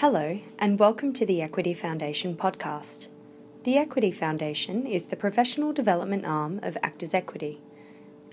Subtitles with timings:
[0.00, 3.08] Hello, and welcome to the Equity Foundation podcast.
[3.64, 7.60] The Equity Foundation is the professional development arm of Actors Equity.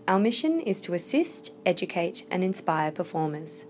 [0.08, 3.66] Our mission is to assist, educate, and inspire performers.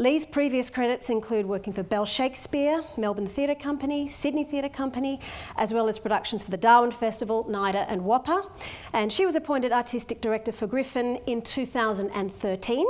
[0.00, 5.18] Lee's previous credits include working for Bell Shakespeare, Melbourne Theatre Company, Sydney Theatre Company,
[5.56, 8.48] as well as productions for the Darwin Festival, NIDA, and WAAPA.
[8.92, 12.86] And she was appointed Artistic Director for Griffin in 2013.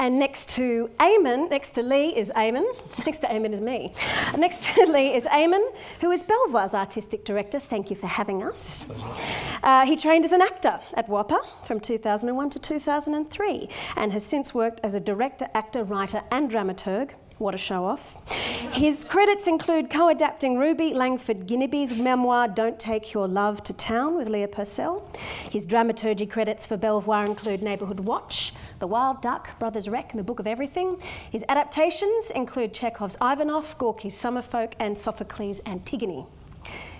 [0.00, 2.64] And next to Eamon, next to Lee is Eamon.
[3.04, 3.92] Next to Eamon is me.
[4.34, 5.62] Next to Lee is Eamon,
[6.00, 7.60] who is Belvoir's artistic director.
[7.60, 8.86] Thank you for having us.
[9.62, 14.54] Uh, he trained as an actor at WAAPA from 2001 to 2003 and has since
[14.54, 17.10] worked as a director, actor, writer, and dramaturg
[17.40, 18.16] what a show off.
[18.72, 24.16] His credits include co adapting Ruby Langford Ginibi's memoir Don't Take Your Love to Town
[24.16, 25.10] with Leah Purcell.
[25.50, 30.24] His dramaturgy credits for Belvoir include Neighbourhood Watch, The Wild Duck, Brothers Wreck, and The
[30.24, 31.00] Book of Everything.
[31.30, 36.26] His adaptations include Chekhov's Ivanov, Gorky's Summerfolk, and Sophocles' Antigone.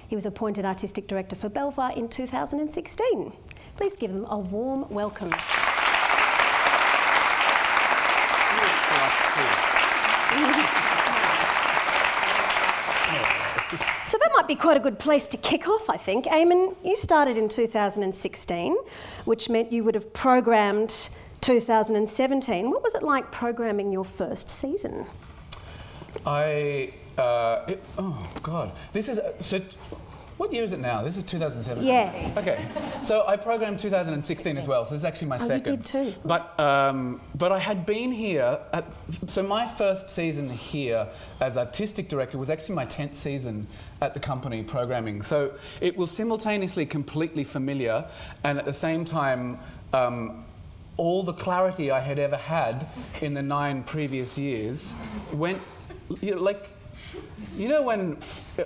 [0.08, 3.32] He was appointed artistic director for Belvoir in 2016.
[3.76, 5.32] Please give them a warm welcome.
[14.10, 16.24] So that might be quite a good place to kick off, I think.
[16.24, 18.76] Eamon, you started in 2016,
[19.24, 21.10] which meant you would have programmed
[21.42, 22.70] 2017.
[22.72, 25.06] What was it like programming your first season?
[26.26, 29.60] I, uh, it, oh God, this is, so
[30.40, 31.02] what year is it now?
[31.02, 31.86] This is 2017.
[31.86, 32.38] Yes.
[32.38, 32.66] Okay.
[33.02, 34.86] So I programmed 2016 as well.
[34.86, 35.68] So this is actually my oh, second.
[35.70, 36.14] You did too.
[36.24, 38.58] But um, but I had been here.
[38.72, 38.86] At,
[39.26, 41.06] so my first season here
[41.40, 43.66] as artistic director was actually my 10th season
[44.00, 45.20] at the company programming.
[45.20, 45.52] So
[45.82, 48.06] it was simultaneously completely familiar
[48.42, 49.58] and at the same time.
[49.92, 50.46] Um,
[50.96, 52.86] all the clarity I had ever had
[53.22, 54.92] in the nine previous years
[55.32, 55.62] went,
[56.20, 56.68] you know, like
[57.56, 58.18] you know when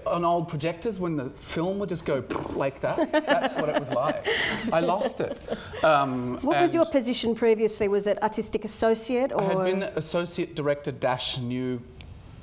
[0.07, 3.11] on old projectors when the film would just go like that?
[3.13, 4.27] That's what it was like.
[4.73, 5.43] I lost it.
[5.83, 7.89] Um, what was your position previously?
[7.89, 9.41] Was it artistic associate or?
[9.41, 11.81] I had been associate director dash new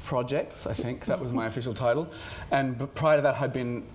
[0.03, 0.65] projects.
[0.67, 2.09] I think that was my official title,
[2.51, 3.85] and prior to that, I'd been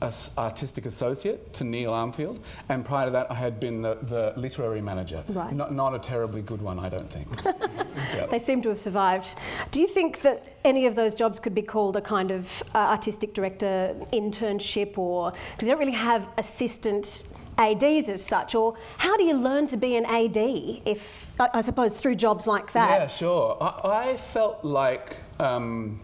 [0.00, 4.80] artistic associate to Neil Armfield, and prior to that, I had been the, the literary
[4.80, 5.24] manager.
[5.28, 5.52] Right.
[5.52, 7.28] Not, not, a terribly good one, I don't think.
[8.14, 8.30] yep.
[8.30, 9.36] They seem to have survived.
[9.70, 12.78] Do you think that any of those jobs could be called a kind of uh,
[12.78, 17.24] artistic director internship, or because you don't really have assistant
[17.58, 20.36] ADs as such, or how do you learn to be an AD
[20.86, 23.00] if, I, suppose, through jobs like that?
[23.00, 23.56] Yeah, sure.
[23.60, 25.16] I, I felt like.
[25.40, 26.00] Um,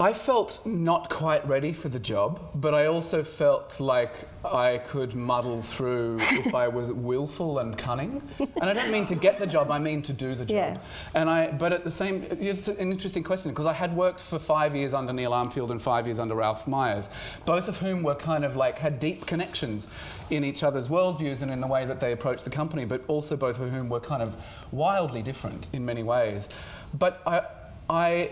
[0.00, 4.12] I felt not quite ready for the job, but I also felt like
[4.44, 8.22] I could muddle through if I was willful and cunning.
[8.38, 10.54] And I don't mean to get the job, I mean to do the job.
[10.54, 10.78] Yeah.
[11.14, 14.38] And I, but at the same, it's an interesting question because I had worked for
[14.38, 17.08] five years under Neil Armfield and five years under Ralph Myers,
[17.44, 19.88] both of whom were kind of like had deep connections
[20.30, 23.36] in each other's worldviews and in the way that they approached the company, but also
[23.36, 24.36] both of whom were kind of
[24.70, 26.48] wildly different in many ways.
[26.94, 27.42] But I,
[27.90, 28.30] I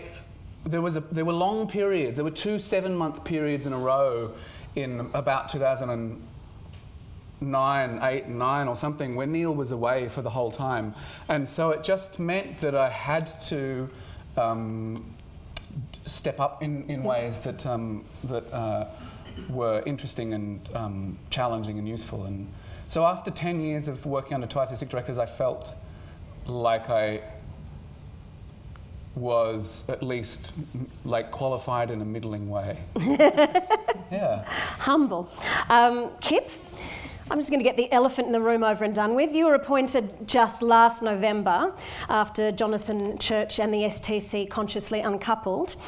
[0.67, 3.77] there, was a, there were long periods, there were two seven month periods in a
[3.77, 4.33] row
[4.75, 10.93] in about 2009, 8, 9 or something where Neil was away for the whole time.
[11.29, 13.89] And so it just meant that I had to
[14.37, 15.15] um,
[16.05, 18.87] step up in, in ways that, um, that uh,
[19.49, 22.25] were interesting and um, challenging and useful.
[22.25, 22.51] And
[22.87, 25.75] so after 10 years of working under two artistic directors, I felt
[26.45, 27.21] like I
[29.17, 30.51] was at least
[31.05, 32.77] like qualified in a middling way.
[32.97, 34.43] yeah.
[34.79, 35.29] Humble.
[35.69, 36.49] Um, Kip,
[37.29, 39.33] I'm just going to get the elephant in the room over and done with.
[39.35, 41.73] You were appointed just last November
[42.07, 45.75] after Jonathan Church and the STC consciously uncoupled.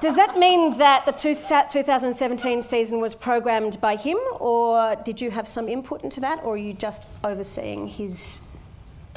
[0.00, 5.48] Does that mean that the 2017 season was programmed by him, or did you have
[5.48, 8.42] some input into that, or are you just overseeing his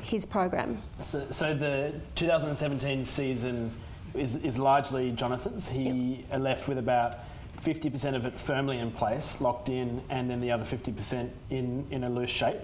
[0.01, 0.81] his program?
[1.01, 3.71] So, so the 2017 season
[4.13, 5.69] is, is largely Jonathan's.
[5.69, 6.39] He yep.
[6.39, 7.19] left with about
[7.61, 12.03] 50% of it firmly in place, locked in, and then the other 50% in, in
[12.03, 12.61] a loose shape.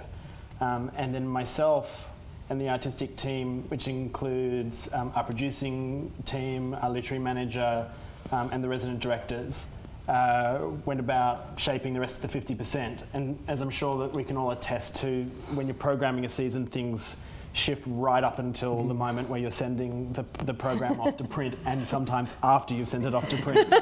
[0.61, 2.09] Um, and then myself
[2.49, 7.89] and the artistic team, which includes um, our producing team, our literary manager,
[8.31, 9.67] um, and the resident directors,
[10.07, 13.01] uh, went about shaping the rest of the 50%.
[13.13, 15.23] And as I'm sure that we can all attest to,
[15.55, 17.17] when you're programming a season, things
[17.55, 21.55] shift right up until the moment where you're sending the, the program off to print
[21.65, 23.73] and sometimes after you've sent it off to print.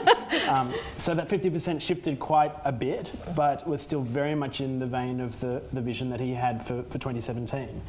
[0.48, 4.86] Um, so that 50% shifted quite a bit, but was still very much in the
[4.86, 7.82] vein of the, the vision that he had for, for 2017.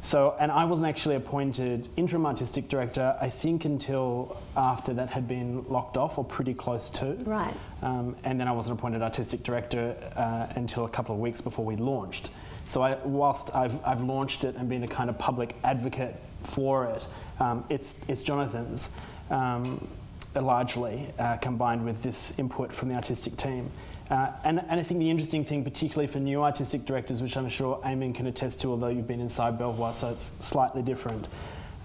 [0.00, 5.26] So, and I wasn't actually appointed interim artistic director, I think, until after that had
[5.26, 7.14] been locked off or pretty close to.
[7.24, 7.54] Right.
[7.82, 11.64] Um, and then I wasn't appointed artistic director uh, until a couple of weeks before
[11.64, 12.30] we launched.
[12.68, 16.84] So, I, whilst I've, I've launched it and been a kind of public advocate for
[16.86, 17.06] it,
[17.40, 18.90] um, it's, it's Jonathan's
[19.30, 19.86] um,
[20.34, 23.70] largely uh, combined with this input from the artistic team.
[24.10, 27.48] Uh, and, and, I think the interesting thing, particularly for new artistic directors, which I'm
[27.48, 31.26] sure Eamon can attest to, although you've been inside Belvoir, so it's slightly different.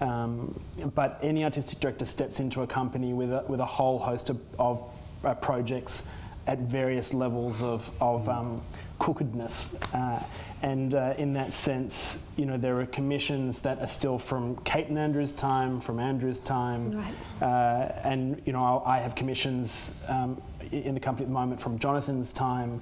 [0.00, 0.58] Um,
[0.94, 4.40] but any artistic director steps into a company with a, with a whole host of,
[4.58, 4.90] of
[5.22, 6.08] uh, projects
[6.46, 8.62] at various levels of, of um,
[8.98, 9.76] cookedness.
[9.92, 10.22] Uh,
[10.64, 14.88] and uh, in that sense, you know, there are commissions that are still from Kate
[14.88, 16.92] and Andrew's time, from Andrew's time.
[16.92, 17.14] Right.
[17.42, 20.40] Uh, and, you know, I have commissions um,
[20.72, 22.80] in the company at the moment from Jonathan's time.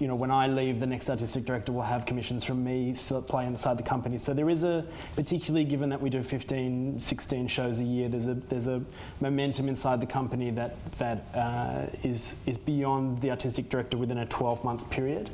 [0.00, 3.18] You know, when I leave, the next artistic director will have commissions from me still
[3.18, 4.18] at play inside the company.
[4.18, 4.84] So there is a,
[5.14, 8.82] particularly given that we do 15, 16 shows a year, there's a there's a
[9.20, 14.26] momentum inside the company that that uh, is is beyond the artistic director within a
[14.26, 15.30] 12 month period.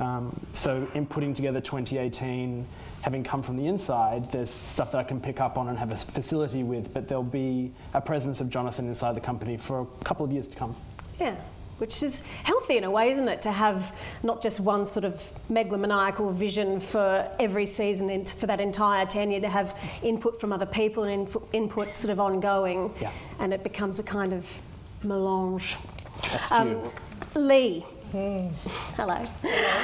[0.00, 2.66] Um, so in putting together 2018
[3.06, 5.92] having come from the inside, there's stuff that I can pick up on and have
[5.92, 10.04] a facility with, but there'll be a presence of Jonathan inside the company for a
[10.04, 10.74] couple of years to come.
[11.20, 11.36] Yeah.
[11.78, 13.42] Which is healthy in a way, isn't it?
[13.42, 15.14] To have not just one sort of
[15.48, 20.66] megalomaniacal vision for every season and for that entire tenure, to have input from other
[20.66, 23.12] people and input sort of ongoing, yeah.
[23.38, 24.50] and it becomes a kind of
[25.04, 25.76] melange.
[26.22, 26.80] That's um,
[27.36, 28.52] Lee, Mm.
[28.94, 29.24] Hello.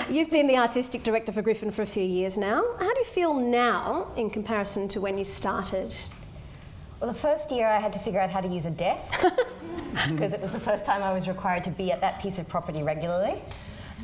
[0.08, 2.62] You've been the artistic director for Griffin for a few years now.
[2.78, 5.94] How do you feel now in comparison to when you started?
[7.00, 9.20] Well, the first year I had to figure out how to use a desk
[10.08, 12.48] because it was the first time I was required to be at that piece of
[12.48, 13.42] property regularly.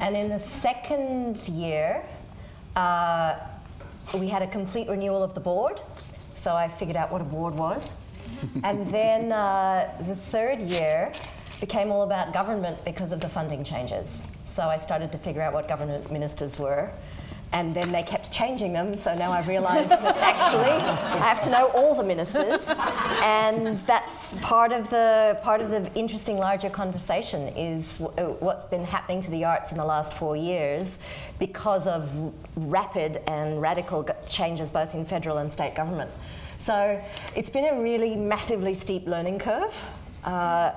[0.00, 2.04] And in the second year,
[2.74, 3.36] uh,
[4.14, 5.80] we had a complete renewal of the board,
[6.34, 7.94] so I figured out what a board was.
[8.64, 11.12] and then uh, the third year
[11.60, 14.26] became all about government because of the funding changes.
[14.44, 16.90] So I started to figure out what government ministers were
[17.52, 18.94] and then they kept changing them.
[18.96, 22.68] So now I've realised that actually I have to know all the ministers,
[23.22, 28.66] and that's part of the part of the interesting larger conversation is w- uh, what's
[28.66, 30.98] been happening to the arts in the last four years
[31.38, 36.10] because of r- rapid and radical g- changes both in federal and state government.
[36.58, 37.00] So
[37.34, 39.74] it's been a really massively steep learning curve.
[40.22, 40.72] Uh,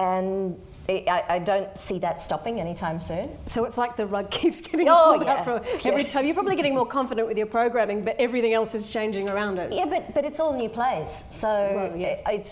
[0.00, 0.56] and
[0.90, 3.30] I, I, don't see that stopping anytime soon.
[3.44, 5.32] So it's like the rug keeps getting oh, pulled yeah.
[5.32, 6.08] out from every yeah.
[6.08, 6.24] time.
[6.26, 9.72] You're probably getting more confident with your programming, but everything else is changing around it.
[9.72, 11.24] Yeah, but, but it's all new plays.
[11.30, 12.42] So well, yeah.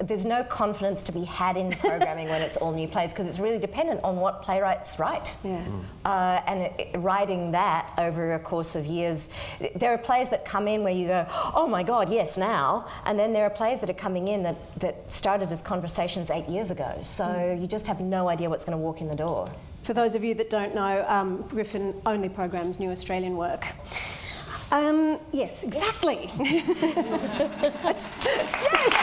[0.00, 3.38] there's no confidence to be had in programming when it's all new plays because it's
[3.38, 5.36] really dependent on what playwrights write.
[5.44, 5.62] Yeah.
[5.62, 5.84] Mm.
[6.04, 9.30] Uh, and it, it, writing that over a course of years,
[9.76, 12.86] there are plays that come in where you go, oh my God, yes, now.
[13.04, 16.48] And then there are plays that are coming in that, that started as conversations eight
[16.48, 16.98] years ago.
[17.02, 17.60] So mm.
[17.60, 19.44] you just just have no idea what's going to walk in the door.
[19.82, 23.66] For those of you that don't know, um, Griffin only programs new Australian work.
[24.70, 26.30] Um, yes, exactly.
[26.38, 28.04] yes.
[28.62, 28.94] yes.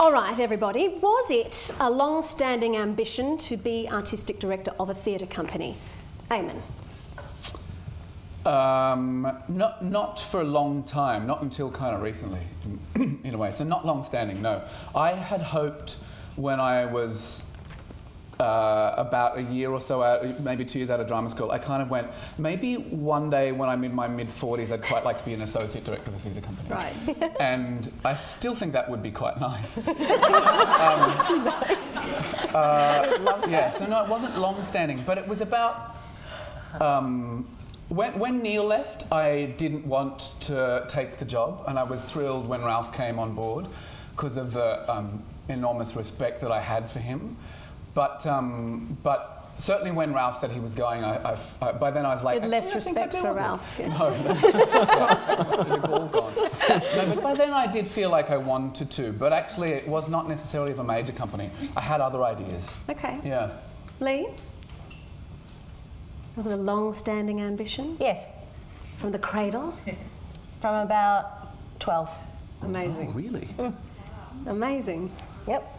[0.00, 0.88] All right, everybody.
[0.88, 5.76] Was it a long standing ambition to be artistic director of a theatre company?
[6.30, 6.62] Eamon.
[8.44, 12.40] Um, not, not for a long time, not until kind of recently,
[12.96, 13.52] in a way.
[13.52, 14.62] So not long standing, no.
[14.94, 15.96] I had hoped
[16.34, 17.44] when I was
[18.40, 21.58] uh, about a year or so out, maybe two years out of drama school, I
[21.58, 22.08] kind of went,
[22.38, 25.42] maybe one day when I'm in my mid 40s, I'd quite like to be an
[25.42, 26.68] associate director of a theatre company.
[26.68, 26.92] Right.
[27.40, 29.78] And I still think that would be quite nice.
[29.88, 29.94] um,
[32.54, 35.96] uh, yeah, so no, it wasn't long standing, but it was about.
[36.80, 37.46] Um,
[37.92, 42.48] when, when Neil left, I didn't want to take the job, and I was thrilled
[42.48, 43.66] when Ralph came on board
[44.16, 47.36] because of the um, enormous respect that I had for him.
[47.94, 52.06] But, um, but certainly when Ralph said he was going, I, I, I, by then
[52.06, 53.88] I was like, less "Actually, I respect for Ralph, yeah.
[55.82, 56.32] No, all gone.
[56.34, 60.08] No, but by then I did feel like I wanted to, but actually it was
[60.08, 61.50] not necessarily of a major company.
[61.76, 62.74] I had other ideas.
[62.88, 63.18] Okay.
[63.22, 63.50] Yeah.
[64.00, 64.28] Lee?
[66.36, 68.28] Was it a long standing ambition Yes,
[68.96, 69.74] from the cradle?
[70.60, 72.08] from about 12.
[72.62, 73.08] Amazing.
[73.10, 73.48] Oh, really?
[73.58, 73.74] Mm.
[74.46, 75.10] Amazing.
[75.46, 75.78] Yep.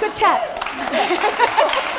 [0.00, 1.98] Good chat.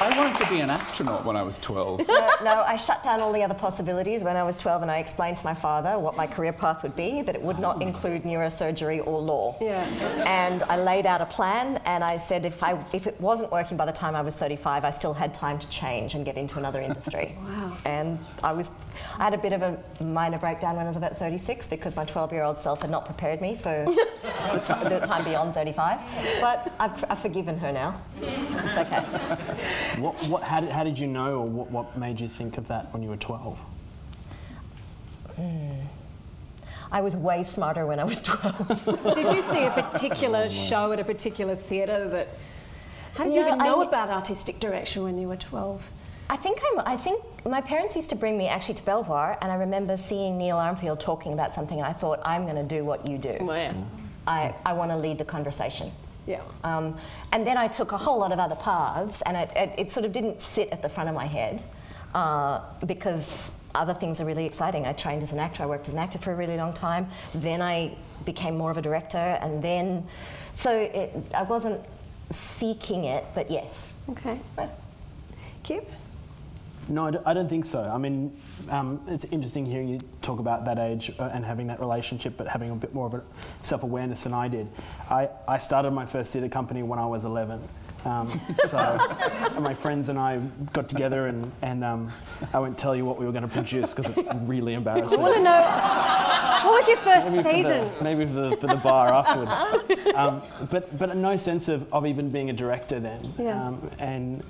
[0.00, 2.06] I wanted to be an astronaut when I was 12.
[2.06, 4.98] no, no, I shut down all the other possibilities when I was 12 and I
[4.98, 7.80] explained to my father what my career path would be, that it would not oh.
[7.80, 9.56] include neurosurgery or law.
[9.60, 9.84] Yeah.
[10.24, 13.76] And I laid out a plan and I said if, I, if it wasn't working
[13.76, 16.58] by the time I was 35, I still had time to change and get into
[16.58, 17.36] another industry.
[17.48, 17.76] Wow.
[17.86, 18.70] And I was,
[19.18, 22.04] I had a bit of a minor breakdown when I was about 36 because my
[22.04, 23.84] 12 year old self had not prepared me for
[24.52, 26.00] the, ti- the time beyond 35.
[26.40, 28.00] But I've, I've forgiven her now.
[28.20, 29.04] It's okay.
[29.96, 32.68] What, what, how, did, how did you know, or what, what made you think of
[32.68, 33.58] that when you were 12?
[35.36, 35.70] Hmm.
[36.90, 39.14] I was way smarter when I was 12.
[39.14, 42.28] Did you see a particular oh, show at a particular theatre that.
[43.14, 45.82] How did you even know kn- about artistic direction when you were 12?
[46.30, 49.50] I think I'm, I think my parents used to bring me actually to Belvoir, and
[49.50, 52.84] I remember seeing Neil Armfield talking about something, and I thought, I'm going to do
[52.84, 53.38] what you do.
[53.40, 53.72] yeah.
[54.26, 55.90] I, I want to lead the conversation.
[56.28, 56.42] Yeah.
[56.62, 56.94] Um,
[57.32, 60.04] and then I took a whole lot of other paths, and it, it, it sort
[60.04, 61.62] of didn't sit at the front of my head
[62.14, 64.86] uh, because other things are really exciting.
[64.86, 67.08] I trained as an actor, I worked as an actor for a really long time.
[67.34, 70.06] Then I became more of a director, and then,
[70.52, 71.80] so it, I wasn't
[72.28, 74.02] seeking it, but yes.
[74.10, 74.38] Okay.
[75.62, 75.90] Kip?
[76.88, 77.82] No, I don't think so.
[77.82, 78.34] I mean,
[78.70, 82.48] um, it's interesting hearing you talk about that age uh, and having that relationship, but
[82.48, 83.22] having a bit more of a
[83.62, 84.68] self awareness than I did.
[85.10, 87.60] I, I started my first theatre company when I was 11.
[88.04, 88.78] Um, so
[89.60, 90.38] my friends and I
[90.72, 92.12] got together, and, and um,
[92.54, 95.18] I won't tell you what we were going to produce because it's really embarrassing.
[95.18, 97.90] I want to know what was your first Maybe for the- season?
[98.02, 100.14] maybe for the, for the bar afterwards.
[100.14, 103.32] Um, but, but no sense of, of even being a director then.
[103.38, 103.66] Yeah.
[103.66, 104.42] Um, and,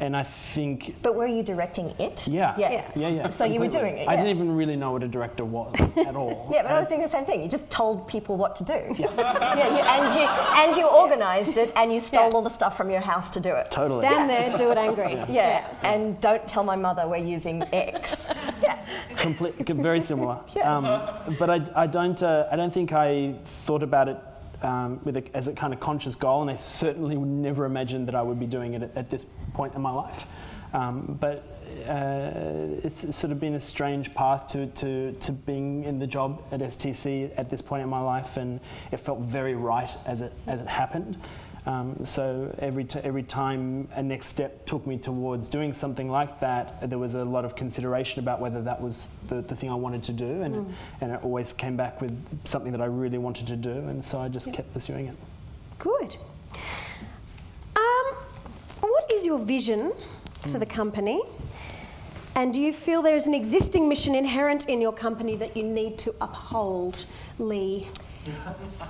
[0.00, 2.28] and I think But were you directing it?
[2.28, 2.54] yeah.
[2.58, 2.90] Yeah.
[2.94, 3.28] Yeah, yeah.
[3.28, 6.16] So you were doing it, I didn't even really know what a director was at
[6.16, 6.48] all.
[6.52, 7.42] Yeah, but I was doing the same thing.
[7.42, 8.94] You just told people what to do.
[8.98, 9.12] Yeah.
[9.16, 10.26] yeah you, and you
[10.62, 12.34] and you organised it, and you stole Yeah.
[12.34, 13.70] all the stuff from your house to do it.
[13.70, 14.00] Totally.
[14.06, 15.22] Stand there, do it angry.
[15.28, 15.66] Yeah.
[15.82, 18.28] And don't tell my mother we're using X.
[18.62, 18.78] yeah.
[19.16, 20.38] Complete, very similar.
[20.54, 20.76] Yeah.
[20.76, 22.22] Um, but I, I don't.
[22.22, 24.16] Uh, I don't think I thought about it
[24.62, 28.06] um, with a, as a kind of conscious goal, and I certainly would never imagine
[28.06, 30.26] that I would be doing it at, at this point in my life.
[30.72, 31.56] Um, but
[31.88, 32.30] uh,
[32.82, 36.60] it's sort of been a strange path to, to, to being in the job at
[36.60, 38.60] STC at this point in my life, and
[38.92, 41.16] it felt very right as it as it happened.
[41.66, 46.38] Um, so every, t- every time a next step took me towards doing something like
[46.38, 49.74] that, there was a lot of consideration about whether that was the, the thing I
[49.74, 53.48] wanted to do, and, and it always came back with something that I really wanted
[53.48, 55.16] to do, and so I just kept pursuing it.
[55.80, 56.16] Good.
[57.74, 58.14] Um,
[58.80, 59.92] what is your vision
[60.52, 61.20] for the company?
[62.36, 65.64] And do you feel there is an existing mission inherent in your company that you
[65.64, 67.06] need to uphold,
[67.40, 67.88] Lee?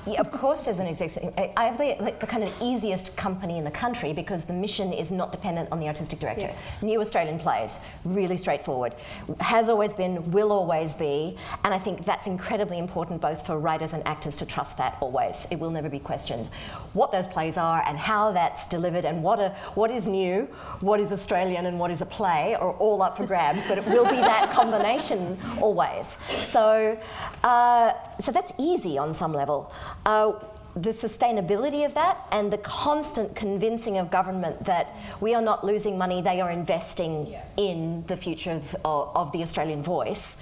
[0.06, 1.32] Yeah, of course, there's an existing.
[1.56, 4.92] I have the, like, the kind of easiest company in the country because the mission
[4.92, 6.46] is not dependent on the artistic director.
[6.46, 6.56] Yeah.
[6.82, 8.94] New Australian plays, really straightforward.
[9.40, 13.92] Has always been, will always be, and I think that's incredibly important both for writers
[13.92, 15.46] and actors to trust that always.
[15.50, 16.46] It will never be questioned.
[16.92, 20.42] What those plays are and how that's delivered and what a, what is new,
[20.80, 23.64] what is Australian, and what is a play are all up for grabs.
[23.66, 26.18] But it will be that combination always.
[26.40, 26.98] So,
[27.42, 29.72] uh, so that's easy on some level.
[30.04, 30.32] Uh,
[30.74, 35.96] the sustainability of that and the constant convincing of government that we are not losing
[35.96, 40.36] money, they are investing in the future of, of the Australian voice,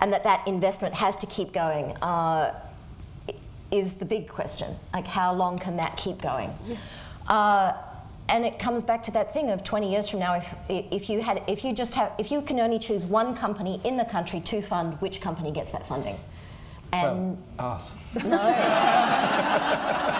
[0.00, 1.96] and that that investment has to keep going.
[1.96, 2.54] Uh,
[3.72, 4.76] is the big question.
[4.92, 6.50] Like, how long can that keep going?
[7.28, 7.72] Uh,
[8.28, 11.20] and it comes back to that thing of 20 years from now, if, if you
[11.20, 14.40] had, if you just have, if you can only choose one company in the country
[14.40, 16.16] to fund, which company gets that funding?
[16.92, 17.94] And well, us.
[18.16, 18.20] no,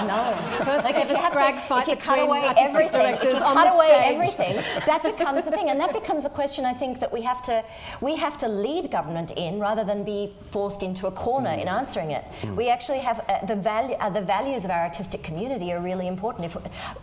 [0.07, 0.39] no.
[0.65, 3.25] First Like if ever you have scrag to, fight if you cut away everything, if
[3.25, 4.15] you cut away stage.
[4.15, 4.55] everything,
[4.87, 7.65] that becomes the thing, and that becomes a question I think that we have to
[8.01, 12.13] we have to lead government in rather than be forced into a corner in answering
[12.13, 12.25] it.
[12.57, 16.07] We actually have uh, the value uh, the values of our artistic community are really
[16.07, 16.45] important.
[16.45, 16.57] If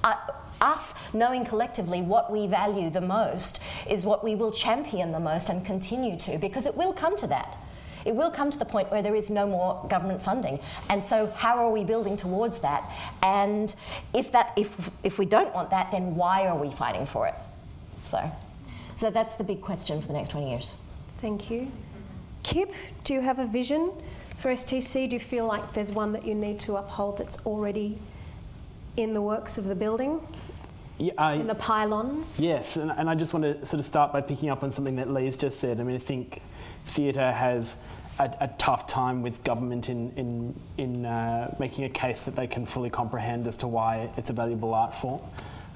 [0.04, 0.16] uh,
[0.62, 5.50] us knowing collectively what we value the most is what we will champion the most
[5.50, 7.58] and continue to, because it will come to that.
[8.06, 10.60] It will come to the point where there is no more government funding.
[10.90, 12.90] And so how are we building towards that?
[13.22, 13.74] And
[14.14, 17.36] if that if if we don't want that, then why are we fighting for it?
[18.04, 18.32] So
[18.96, 20.74] so that's the big question for the next 20 years.
[21.20, 21.72] Thank you.
[22.42, 22.72] Kip,
[23.04, 23.92] do you have a vision
[24.40, 25.10] for STC?
[25.10, 28.00] Do you feel like there's one that you need to uphold that's already
[28.96, 30.26] in the works of the building,
[30.98, 32.40] Yeah, I, in the pylons?
[32.40, 34.96] Yes, and, and I just want to sort of start by picking up on something
[34.96, 35.80] that Lee's just said.
[35.80, 36.42] I mean, I think
[36.88, 37.78] theatre has
[38.20, 42.48] a, a tough time with government in, in, in uh, making a case that they
[42.48, 45.22] can fully comprehend as to why it's a valuable art form.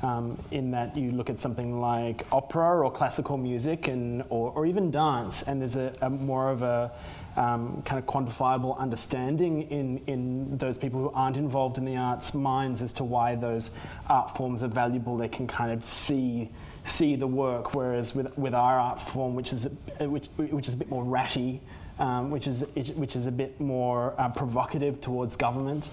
[0.04, 4.66] Um, in that you look at something like opera or classical music and, or, or
[4.66, 6.92] even dance, and there's a, a more of a
[7.38, 12.34] um, kind of quantifiable understanding in, in those people who aren't involved in the arts
[12.34, 13.70] minds as to why those
[14.10, 15.18] art forms are valuable.
[15.18, 16.50] They can kind of see
[16.84, 19.68] see the work, whereas with, with our art form, which is
[20.00, 21.62] a, which, which is a bit more ratty,
[22.00, 25.90] um, which is which is a bit more uh, provocative towards government.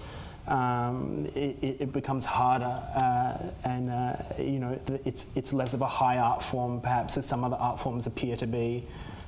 [0.47, 5.87] Um, it, it becomes harder, uh, and uh, you know it's it's less of a
[5.87, 8.87] high art form, perhaps as some other art forms appear to be.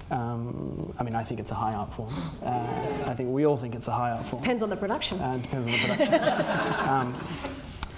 [0.10, 2.14] Um, I mean, I think it's a high art form.
[2.44, 2.50] Uh,
[3.06, 4.42] I think we all think it's a high art form.
[4.42, 5.20] Depends on the production.
[5.22, 7.16] Uh, depends on the production.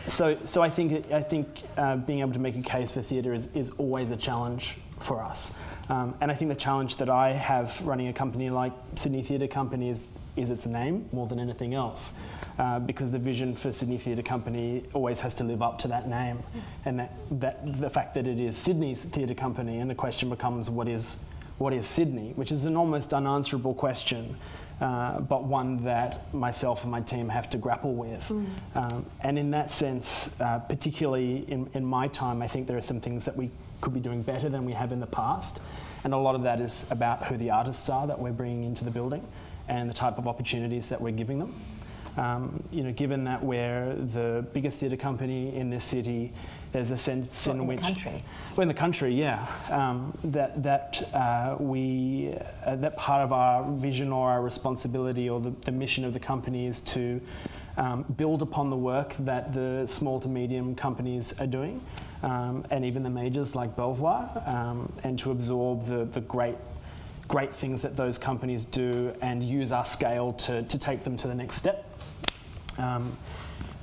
[0.08, 3.34] so, so I think I think uh, being able to make a case for theatre
[3.34, 5.54] is, is always a challenge for us.
[5.90, 9.48] Um, and I think the challenge that I have running a company like Sydney Theatre
[9.48, 10.04] Company is,
[10.36, 12.14] is its name more than anything else.
[12.60, 16.08] Uh, because the vision for Sydney Theatre Company always has to live up to that
[16.08, 16.44] name,
[16.86, 20.70] and that, that the fact that it is Sydney's theatre company, and the question becomes
[20.70, 21.24] what is
[21.58, 24.38] what is Sydney, which is an almost unanswerable question,
[24.82, 28.32] uh, but one that myself and my team have to grapple with.
[28.76, 32.82] Um, and in that sense, uh, particularly in, in my time, I think there are
[32.82, 33.50] some things that we
[33.82, 35.60] could be doing better than we have in the past.
[36.04, 38.84] And a lot of that is about who the artists are that we're bringing into
[38.84, 39.26] the building
[39.68, 41.62] and the type of opportunities that we're giving them.
[42.18, 46.32] Um, you know, given that we're the biggest theatre company in this city,
[46.74, 48.24] there's a sense Well, in in the which country.
[48.56, 52.34] well, in the country, yeah, um, that that uh, we
[52.66, 56.20] uh, that part of our vision or our responsibility or the, the mission of the
[56.20, 57.22] company is to
[57.78, 61.80] um, build upon the work that the small to medium companies are doing,
[62.24, 66.56] um, and even the majors like Belvoir, um, and to absorb the the great
[67.28, 71.28] great things that those companies do and use our scale to, to take them to
[71.28, 71.86] the next step.
[72.78, 73.18] Um,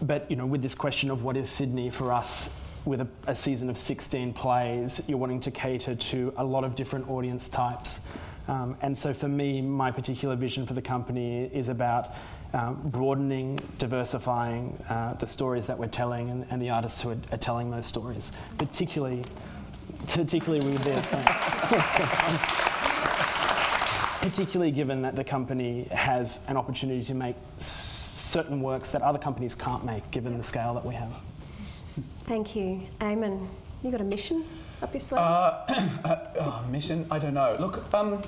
[0.03, 3.35] but you know, with this question of what is Sydney for us, with a, a
[3.35, 8.07] season of 16 plays, you're wanting to cater to a lot of different audience types.
[8.49, 12.15] Um, and so for me, my particular vision for the company is about
[12.53, 17.19] um, broadening, diversifying uh, the stories that we're telling and, and the artists who are,
[17.31, 19.23] are telling those stories, particularly,
[20.09, 21.01] particularly with their
[24.21, 29.55] particularly given that the company has an opportunity to make certain works that other companies
[29.55, 31.21] can't make, given the scale that we have.
[32.25, 32.83] Thank you.
[33.01, 33.49] Eamon,
[33.83, 34.45] you got a mission
[34.83, 35.21] up your sleeve?
[35.21, 35.65] Uh,
[36.41, 37.07] oh, mission?
[37.11, 37.57] I don't know.
[37.59, 38.23] Look, um,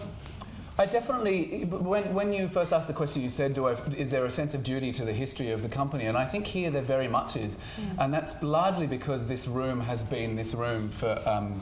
[0.79, 4.25] I definitely, when, when you first asked the question, you said, Do I, is there
[4.25, 6.07] a sense of duty to the history of the company?
[6.07, 7.59] And I think here there very much is.
[7.99, 11.61] And that's largely because this room has been this room for, um,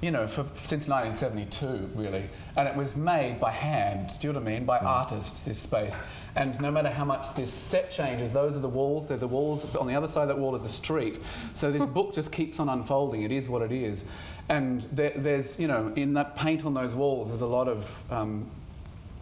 [0.00, 2.28] you know, for, since 1972, really.
[2.56, 4.64] And it was made by hand, do you know what I mean?
[4.64, 5.98] By artists, this space.
[6.34, 9.72] And no matter how much this set changes, those are the walls, they're the walls.
[9.76, 11.20] On the other side of that wall is the street.
[11.54, 13.22] So this book just keeps on unfolding.
[13.22, 14.04] It is what it is.
[14.48, 18.02] And there, there's, you know, in that paint on those walls, there's a lot of
[18.10, 18.50] um,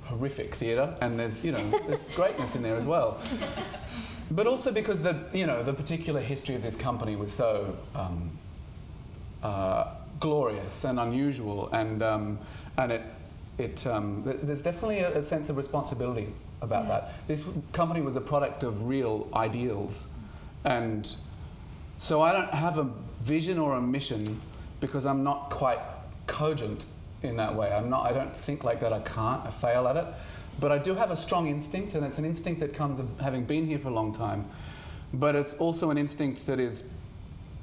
[0.05, 3.19] horrific theatre, and there's, you know, there's greatness in there as well.
[4.31, 8.31] But also because the, you know, the particular history of this company was so um,
[9.43, 12.39] uh, glorious and unusual, and um,
[12.79, 13.03] and it,
[13.59, 16.29] it, um, th- there's definitely a, a sense of responsibility
[16.61, 17.13] about that.
[17.27, 20.05] This company was a product of real ideals,
[20.65, 21.15] and
[21.99, 24.41] so I don't have a vision or a mission
[24.81, 25.79] because I'm not quite
[26.27, 26.87] cogent
[27.23, 27.73] in that way.
[27.73, 28.05] I'm not.
[28.05, 28.93] I don't think like that.
[28.93, 29.45] I can't.
[29.45, 30.07] I fail at it.
[30.59, 33.45] But I do have a strong instinct, and it's an instinct that comes of having
[33.45, 34.47] been here for a long time.
[35.13, 36.85] But it's also an instinct that is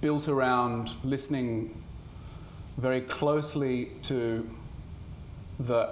[0.01, 1.81] built around listening
[2.77, 4.49] very closely to
[5.59, 5.89] the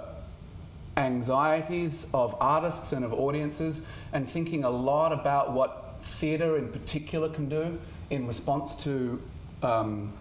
[0.98, 7.30] anxieties of artists and of audiences and thinking a lot about what theatre in particular
[7.30, 7.80] can do
[8.10, 9.22] in response to
[9.64, 10.12] um,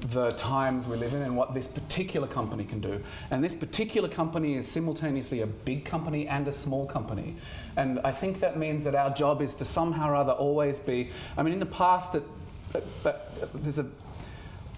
[0.00, 3.02] the times we live in and what this particular company can do.
[3.30, 7.36] And this particular company is simultaneously a big company and a small company.
[7.76, 11.10] And I think that means that our job is to somehow or other always be.
[11.36, 12.22] I mean, in the past, that,
[13.02, 13.86] that there's a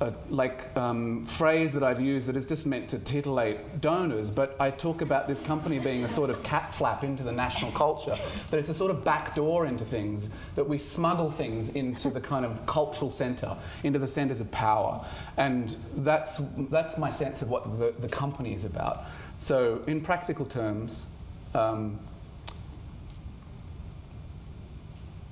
[0.00, 4.54] a like um, phrase that I've used that is just meant to titillate donors, but
[4.60, 8.16] I talk about this company being a sort of cat flap into the national culture,
[8.50, 12.20] that it's a sort of back door into things, that we smuggle things into the
[12.20, 15.04] kind of cultural centre, into the centres of power.
[15.36, 19.04] And that's, that's my sense of what the, the company is about.
[19.40, 21.06] So, in practical terms,
[21.54, 21.98] um,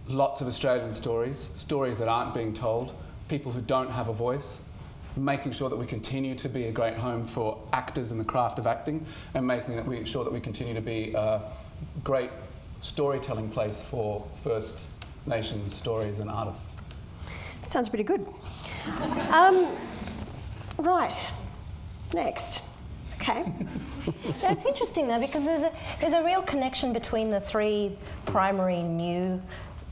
[0.09, 2.95] lots of Australian stories, stories that aren't being told
[3.29, 4.61] people who don't have a voice,
[5.17, 8.59] making sure that we continue to be a great home for actors in the craft
[8.59, 11.41] of acting, and making that we, sure that we continue to be a
[12.05, 12.31] great
[12.81, 14.85] storytelling place for First
[15.27, 16.65] Nations stories and artists.
[17.62, 18.25] That sounds pretty good.
[19.33, 19.69] um,
[20.79, 21.17] right,
[22.15, 22.62] next.
[23.21, 23.53] Okay.
[24.41, 29.43] That's interesting though because there's a there's a real connection between the three primary new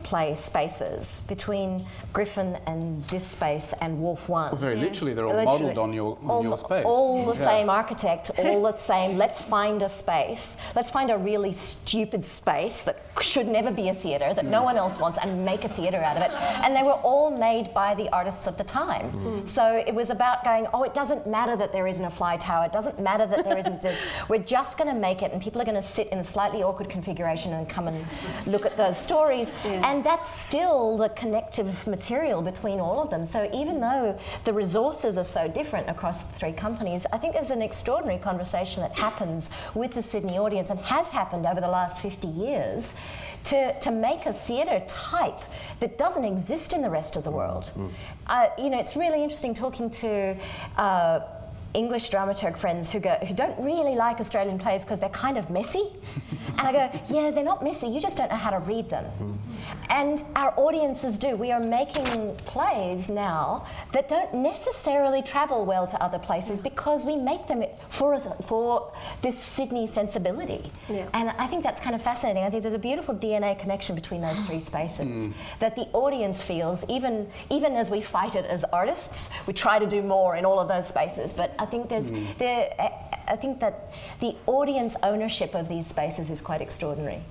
[0.05, 4.53] play spaces between Griffin and this space and Wharf One.
[4.53, 4.83] Well, very yeah.
[4.83, 5.61] literally, they're all literally.
[5.61, 6.85] modelled on your, on all, your space.
[6.87, 7.45] All the yeah.
[7.45, 9.19] same architect, all the same.
[9.19, 10.59] Let's find a space.
[10.77, 14.51] Let's find a really stupid space that should never be a theatre, that mm.
[14.51, 16.31] no one else wants, and make a theatre out of it.
[16.63, 19.11] And they were all made by the artists of the time.
[19.13, 19.49] Mm.
[19.49, 22.67] So it was about going, oh, it doesn't matter that there isn't a fly tower.
[22.67, 24.05] It doesn't matter that there isn't this.
[24.29, 26.63] We're just going to make it, and people are going to sit in a slightly
[26.63, 28.05] awkward configuration and come and
[28.47, 29.51] look at those stories.
[29.65, 29.91] Yeah.
[29.91, 33.25] And that's still the connective material between all of them.
[33.25, 37.51] So even though the resources are so different across the three companies, I think there's
[37.51, 42.01] an extraordinary conversation that happens with the Sydney audience and has happened over the last
[42.01, 42.95] 50 years
[43.45, 45.41] to, to make a theatre type
[45.81, 47.71] that doesn't exist in the rest of the world.
[47.77, 47.91] Mm.
[48.27, 50.37] Uh, you know, it's really interesting talking to
[50.77, 51.21] uh,
[51.75, 55.51] English dramaturg friends who go who don't really like Australian plays because they're kind of
[55.51, 55.91] messy.
[56.59, 57.89] and I go, yeah, they're not messy.
[57.89, 59.05] You just don't know how to read them.
[59.21, 59.39] Mm.
[59.91, 61.37] And our audiences do.
[61.37, 67.17] We are making plays now that don't necessarily travel well to other places because we
[67.17, 70.71] make them for us, for this Sydney sensibility.
[70.89, 71.09] Yeah.
[71.13, 72.45] And I think that's kind of fascinating.
[72.45, 75.59] I think there's a beautiful DNA connection between those three spaces mm.
[75.59, 79.31] that the audience feels even even as we fight it as artists.
[79.47, 82.37] We try to do more in all of those spaces, but I think there's mm.
[82.37, 82.75] there.
[83.27, 87.23] I think that the audience ownership of these spaces is quite extraordinary.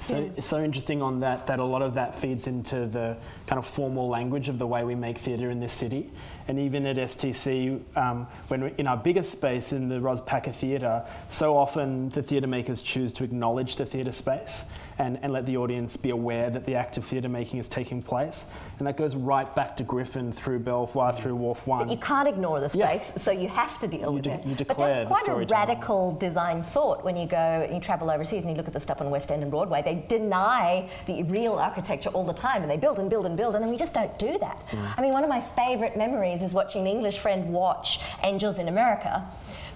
[0.00, 3.60] So it's so interesting on that that a lot of that feeds into the kind
[3.60, 6.10] of formal language of the way we make theatre in this city.
[6.48, 10.52] And even at STC, um, when we're in our biggest space in the Ros Packer
[10.52, 14.66] Theatre, so often the theatre makers choose to acknowledge the theatre space
[14.98, 18.02] and, and let the audience be aware that the act of theatre making is taking
[18.02, 18.46] place.
[18.78, 21.86] And that goes right back to Griffin through Belvoir, through Wharf One.
[21.86, 23.18] But you can't ignore the space, yeah.
[23.18, 24.46] so you have to deal you with de- it.
[24.46, 28.10] You declare but that's quite a radical design thought when you go and you travel
[28.10, 29.82] overseas and you look at the stuff on West End and Broadway.
[29.82, 33.54] They deny the real architecture all the time and they build and build and build,
[33.54, 34.66] and then we just don't do that.
[34.68, 34.94] Mm.
[34.98, 38.68] I mean, one of my favourite memories is watching an English friend watch Angels in
[38.68, 39.26] America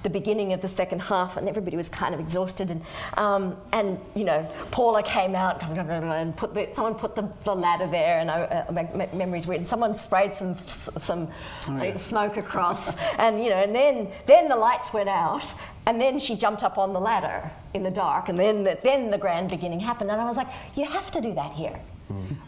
[0.02, 2.70] the beginning of the second half, and everybody was kind of exhausted.
[2.70, 2.82] And,
[3.14, 7.86] um, and you know, Paula came out and put the, someone put the, the ladder
[7.86, 9.60] there, and I, uh, my memory's weird.
[9.60, 11.28] And someone sprayed some some
[11.68, 11.94] oh, yeah.
[11.94, 15.52] smoke across, and you know, and then then the lights went out,
[15.86, 19.10] and then she jumped up on the ladder in the dark, and then the, then
[19.10, 20.10] the grand beginning happened.
[20.10, 21.78] And I was like, you have to do that here.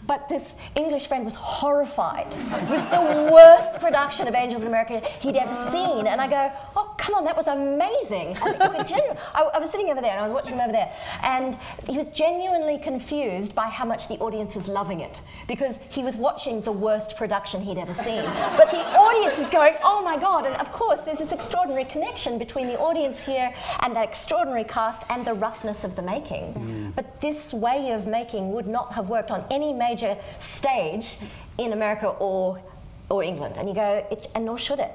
[0.06, 2.26] But this English friend was horrified.
[2.32, 6.06] It was the worst production of Angels in America he'd ever seen.
[6.06, 8.36] And I go, oh, come on, that was amazing.
[8.42, 10.92] I, genu- I, I was sitting over there and I was watching him over there.
[11.22, 11.56] And
[11.88, 16.16] he was genuinely confused by how much the audience was loving it because he was
[16.16, 18.24] watching the worst production he'd ever seen.
[18.56, 20.46] But the audience is going, oh my God.
[20.46, 25.04] And of course, there's this extraordinary connection between the audience here and that extraordinary cast
[25.08, 26.54] and the roughness of the making.
[26.54, 26.94] Mm.
[26.94, 31.18] But this way of making would not have worked on any major stage
[31.58, 32.60] in America or,
[33.08, 33.56] or England.
[33.56, 34.92] And you go, and nor should it.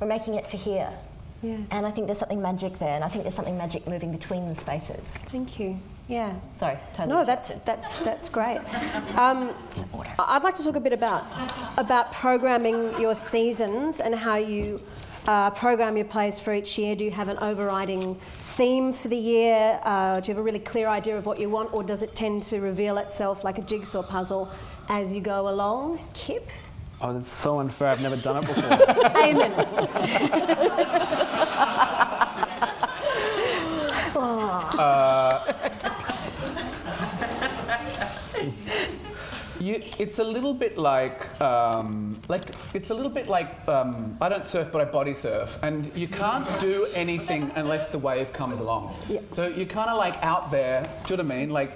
[0.00, 0.90] We're making it for here.
[1.42, 1.58] Yeah.
[1.70, 4.48] And I think there's something magic there, and I think there's something magic moving between
[4.48, 5.18] the spaces.
[5.18, 5.78] Thank you.
[6.08, 6.34] Yeah.
[6.52, 7.14] Sorry, totally.
[7.14, 8.60] No, that's that's that's great.
[9.16, 9.50] Um,
[10.18, 11.26] I'd like to talk a bit about
[11.76, 14.80] about programming your seasons and how you
[15.26, 16.94] uh, program your plays for each year.
[16.94, 18.16] Do you have an overriding
[18.58, 19.80] theme for the year?
[19.84, 22.16] Uh, do you have a really clear idea of what you want, or does it
[22.16, 24.50] tend to reveal itself like a jigsaw puzzle
[24.88, 26.00] as you go along?
[26.12, 26.50] Kip?
[27.00, 27.90] Oh, that's so unfair.
[27.90, 28.64] I've never done it before.
[29.16, 29.54] Amen.
[39.60, 42.42] You, it's a little bit like, um, like
[42.74, 46.06] it's a little bit like um, I don't surf, but I body surf, and you
[46.06, 48.96] can't do anything unless the wave comes along.
[49.08, 49.20] Yeah.
[49.30, 50.82] So you're kind of like out there.
[51.06, 51.50] Do you know what I mean?
[51.50, 51.72] Like,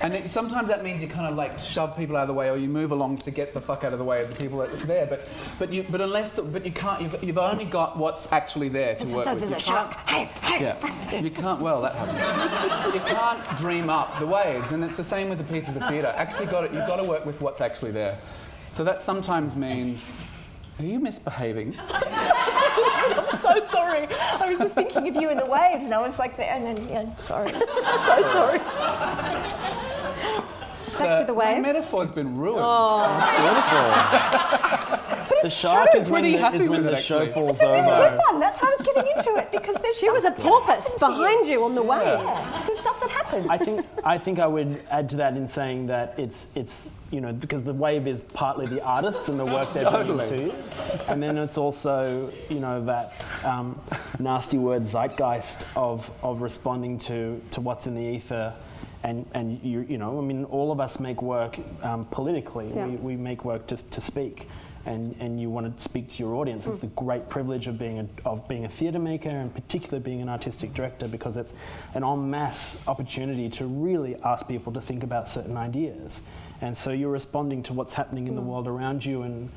[0.00, 2.50] and it, sometimes that means you kind of like shove people out of the way,
[2.50, 4.58] or you move along to get the fuck out of the way of the people
[4.58, 5.06] that that's there.
[5.06, 5.28] But,
[5.58, 7.00] but you, but unless, the, but you can't.
[7.02, 9.50] You've, you've only got what's actually there to work Sometimes with.
[9.50, 10.08] there's You a can't- shark.
[10.08, 10.60] Hey, hey.
[10.64, 11.60] yeah, you can't.
[11.60, 12.94] Well, that happens.
[12.94, 16.12] you can't dream up the waves, and it's the same with the pieces of theatre.
[16.16, 16.72] Actually, got it.
[16.72, 18.18] You've got to work with what's actually there.
[18.70, 20.22] So that sometimes means.
[20.78, 21.74] Are you misbehaving?
[21.88, 24.06] I'm so sorry.
[24.10, 26.64] I was just thinking of you in the waves, and I was like, there, and
[26.64, 27.48] then, yeah, sorry.
[27.50, 28.58] so sorry.
[30.98, 31.56] Back to the waves.
[31.56, 32.60] My metaphor's been ruined.
[32.62, 33.06] Oh,
[34.78, 34.98] Beautiful.
[35.42, 37.32] the shark is when, Pretty the, happy is when with the it, show actually.
[37.32, 38.40] falls Really good one.
[38.40, 40.94] That's how I was getting into it because there's She was a stuff porpoise happens
[40.94, 41.12] to you.
[41.12, 42.02] behind you on the wave.
[42.06, 43.46] Yeah, there's stuff that happens.
[43.48, 47.20] I think I think I would add to that in saying that it's it's you
[47.20, 50.26] know because the wave is partly the artists and the work they're Totally.
[50.28, 53.12] bringing to and then it's also you know that
[53.44, 53.80] um,
[54.18, 58.52] nasty word zeitgeist of of responding to to what's in the ether.
[59.02, 62.72] And, and you, you know, I mean, all of us make work um, politically.
[62.74, 62.86] Yeah.
[62.86, 64.48] We, we make work to, to speak,
[64.86, 66.66] and, and you want to speak to your audience.
[66.66, 70.22] It's the great privilege of being a, of being a theatre maker, and particularly being
[70.22, 71.54] an artistic director, because it's
[71.94, 76.22] an en masse opportunity to really ask people to think about certain ideas.
[76.60, 79.50] And so you're responding to what's happening in the world around you, and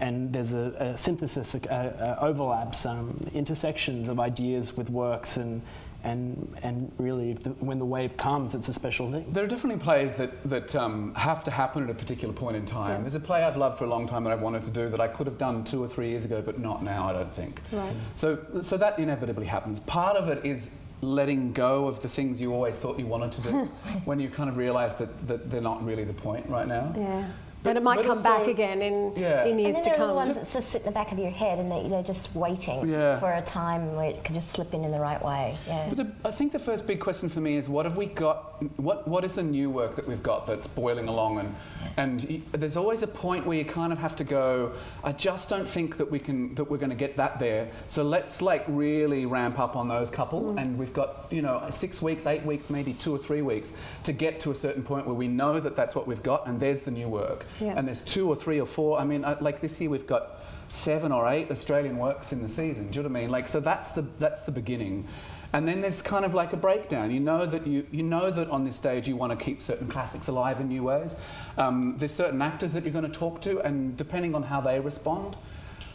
[0.00, 5.62] and there's a, a synthesis, a, a overlaps, um, intersections of ideas with works, and
[6.04, 9.24] and and really, if the, when the wave comes, it's a special thing.
[9.32, 12.66] There are definitely plays that, that um, have to happen at a particular point in
[12.66, 13.02] time.
[13.02, 15.00] There's a play I've loved for a long time that I've wanted to do that
[15.00, 17.60] I could have done two or three years ago, but not now, I don't think.
[17.72, 17.92] Right.
[18.14, 19.80] So, so that inevitably happens.
[19.80, 23.40] Part of it is letting go of the things you always thought you wanted to
[23.42, 23.50] do
[24.04, 26.92] when you kind of realise that, that they're not really the point right now.
[26.96, 27.28] Yeah.
[27.64, 29.44] But- But, it might but come back also- again in, Yeah.
[29.44, 30.26] in And years and to then there are the come.
[30.28, 32.86] ones that just sit in the back of your head and they, they're just waiting
[32.88, 33.18] Yeah.
[33.18, 35.56] for a time where it can just slip in in the right way.
[35.66, 35.86] Yeah.
[35.88, 38.50] But the, I think the first big question for me is what have we got?
[38.76, 41.38] What what is the new work that we've got that's boiling along?
[41.40, 41.54] And
[41.96, 44.72] and y- there's always a point where you kind of have to go.
[45.02, 47.68] I just don't think that we can that we're going to get that there.
[47.88, 50.42] So let's like really ramp up on those couple.
[50.54, 50.60] Mm.
[50.60, 53.72] And we've got you know six weeks, eight weeks, maybe two or three weeks
[54.04, 56.60] to get to a certain point where we know that that's what we've got, and
[56.60, 57.46] there's the new work.
[57.60, 57.74] Yeah.
[57.76, 58.98] And there's two or three or four.
[58.98, 62.48] I mean, I, like this year we've got seven or eight Australian works in the
[62.48, 62.90] season.
[62.90, 63.30] Do you know what I mean?
[63.30, 65.06] Like, so that's the that's the beginning,
[65.52, 67.10] and then there's kind of like a breakdown.
[67.10, 69.88] You know that you you know that on this stage you want to keep certain
[69.88, 71.16] classics alive in new ways.
[71.56, 74.80] Um, there's certain actors that you're going to talk to, and depending on how they
[74.80, 75.36] respond,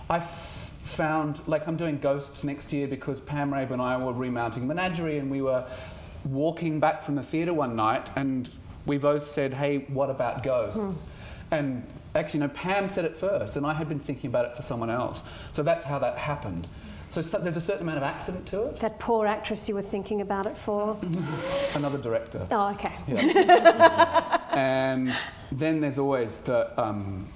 [0.10, 4.66] I've found like I'm doing Ghosts next year because Pam Rabe and I were remounting
[4.66, 5.66] Menagerie, and we were
[6.26, 8.50] walking back from the theatre one night, and
[8.86, 11.04] we both said, "Hey, what about ghosts?"
[11.52, 11.86] And
[12.16, 14.90] actually, no, Pam said it first, and I had been thinking about it for someone
[14.90, 15.24] else.
[15.52, 16.68] So that's how that happened.
[17.10, 18.80] So, so there's a certain amount of accident to it.
[18.82, 20.96] That poor actress you were thinking about it for.
[21.76, 22.46] Another director.
[22.52, 22.94] Oh, okay.
[23.08, 24.40] Yeah.
[24.52, 25.16] and
[25.52, 27.28] then there's always the um,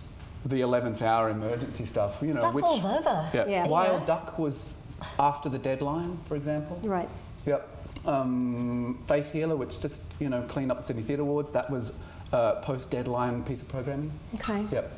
[0.45, 2.19] the 11th hour emergency stuff.
[2.21, 3.29] You know, Stuff which falls over.
[3.33, 3.47] Yeah.
[3.47, 3.67] Yeah.
[3.67, 4.05] Wild Yeah.
[4.05, 4.75] Duck was
[5.17, 6.79] after the deadline, for example.
[6.83, 7.09] Right.
[7.47, 7.67] Yep.
[8.05, 11.97] Um, Faith Healer, which just you know cleaned up the Sydney Theatre Awards, that was
[12.33, 14.11] a post-deadline piece of programming.
[14.35, 14.65] Okay.
[14.71, 14.91] Yep.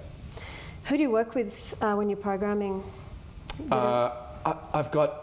[0.86, 2.84] Who do you work with uh, when you're programming?
[3.60, 4.13] You Uh,
[4.45, 5.21] I, I've got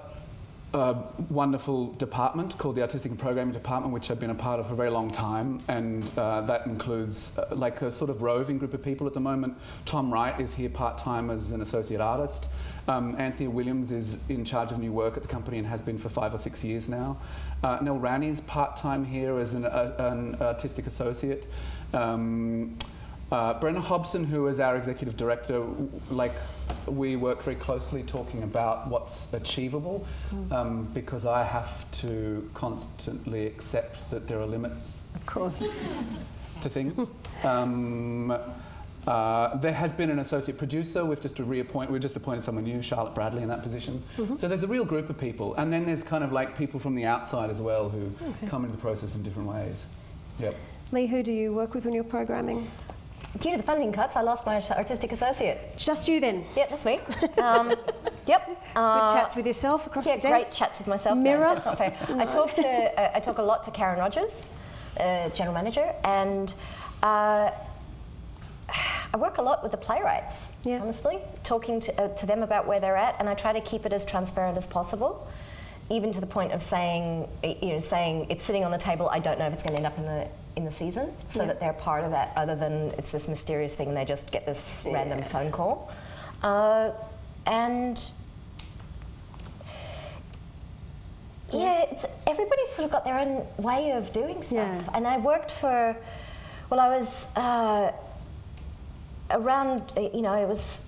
[0.75, 0.96] a
[1.29, 4.72] wonderful department called the Artistic and Programming Department, which I've been a part of for
[4.72, 8.72] a very long time, and uh, that includes uh, like a sort of roving group
[8.72, 9.55] of people at the moment.
[9.85, 12.48] Tom Wright is here part time as an associate artist.
[12.88, 15.98] Um, Anthea Williams is in charge of new work at the company and has been
[15.98, 17.16] for five or six years now.
[17.62, 21.46] Uh, Nell Ranney is part time here as an, uh, an artistic associate.
[21.92, 22.76] Um,
[23.31, 26.35] uh, Brenna Hobson, who is our executive director, w- like
[26.87, 30.07] we work very closely talking about what's achievable,
[30.50, 35.66] um, because I have to constantly accept that there are limits of course.
[36.61, 37.09] to things.
[37.42, 38.37] um,
[39.07, 41.02] uh, there has been an associate producer.
[41.05, 41.90] We've just reappoint.
[41.90, 44.02] We've just appointed someone new, Charlotte Bradley, in that position.
[44.37, 46.94] So there's a real group of people, and then there's kind of like people from
[46.94, 48.12] the outside as well who
[48.46, 49.87] come into the process in different ways.
[50.38, 50.55] Yep.
[50.92, 52.70] Lee, who do you work with when you're programming?
[53.40, 55.59] Due to the funding cuts, I lost my artistic associate.
[55.78, 56.44] Just you then.
[56.55, 57.00] Yeah, just me.
[57.38, 57.70] Um,
[58.26, 58.46] yep.
[58.46, 61.16] Good Uh, chats with yourself across yeah, the great chats with myself.
[61.16, 61.55] No, Mirror?
[61.55, 61.96] that's not fair.
[62.18, 64.46] I talk to uh, I talk a lot to Karen Rodgers,
[65.00, 66.55] uh, general manager, and
[67.02, 67.50] uh,
[69.14, 70.81] I work a lot with the playwrights, Yeah.
[70.83, 73.87] honestly, talking to, uh, to them about where they're at, and I try to keep
[73.87, 75.26] it as transparent as possible,
[75.90, 79.09] even to the point of saying, you know, saying it's sitting on the table.
[79.11, 81.42] I don't know if it's going to end up in the in the season, so
[81.42, 81.48] Yeah.
[81.48, 83.88] that they're part of that, other than it's this mysterious thing.
[83.88, 85.90] and They just get this random phone call,
[86.42, 86.90] uh,
[87.46, 87.98] and
[91.50, 94.84] yeah, it's, everybody's sort of got their own way of doing stuff.
[94.84, 94.90] Yeah.
[94.94, 95.96] And I worked for,
[96.70, 97.92] well, I was uh,
[99.30, 100.82] around, uh, you know, I was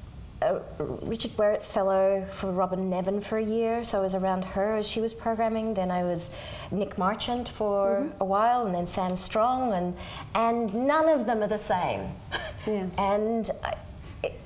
[0.45, 0.63] a
[1.03, 4.87] Richard Wherrett Fellow for Robin Nevin for a year, so I was around her as
[4.87, 5.75] she was programming.
[5.75, 6.35] Then I was
[6.71, 8.23] Nick Marchand for mm-hmm.
[8.23, 9.97] a while, and then Sam Strong, and
[10.35, 12.11] and none of them are the same.
[12.67, 12.87] Yeah.
[12.97, 13.75] and I,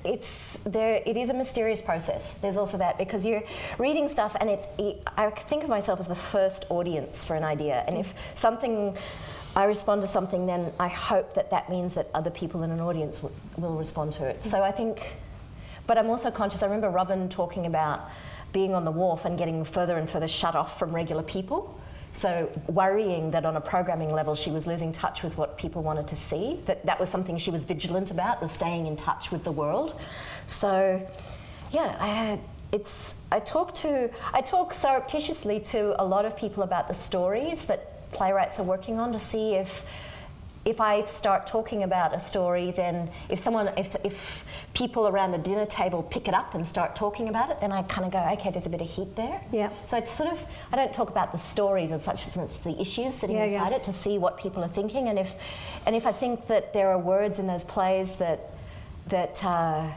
[0.03, 1.01] it's there.
[1.05, 2.33] It is a mysterious process.
[2.33, 3.43] There's also that because you're
[3.77, 4.67] reading stuff, and it's.
[5.17, 8.97] I think of myself as the first audience for an idea, and if something.
[9.55, 12.79] I respond to something, then I hope that that means that other people in an
[12.79, 14.45] audience w- will respond to it.
[14.45, 15.17] So I think,
[15.89, 16.61] but I'm also conscious.
[16.61, 18.11] I remember Robin talking about
[18.53, 21.81] being on the wharf and getting further and further shut off from regular people.
[22.13, 26.07] So worrying that on a programming level she was losing touch with what people wanted
[26.09, 26.59] to see.
[26.65, 29.99] That that was something she was vigilant about, was staying in touch with the world.
[30.45, 31.01] So,
[31.71, 32.39] yeah, I.
[32.71, 33.23] It's.
[33.31, 34.11] I talk to.
[34.31, 38.99] I talk surreptitiously to a lot of people about the stories that playwrights are working
[38.99, 39.83] on to see if
[40.65, 44.43] if I start talking about a story, then if someone, if, if
[44.73, 47.83] people around the dinner table pick it up and start talking about it, then I
[47.83, 49.41] kind of go, okay, there's a bit of heat there.
[49.51, 49.69] Yeah.
[49.87, 52.79] So I sort of, I don't talk about the stories as such as it's the
[52.79, 53.53] issues sitting Yeah, yeah.
[53.53, 55.35] inside it to see what people are thinking, and if,
[55.85, 58.39] and if I think that there are words in those plays that,
[59.07, 59.43] that.
[59.43, 59.87] Uh,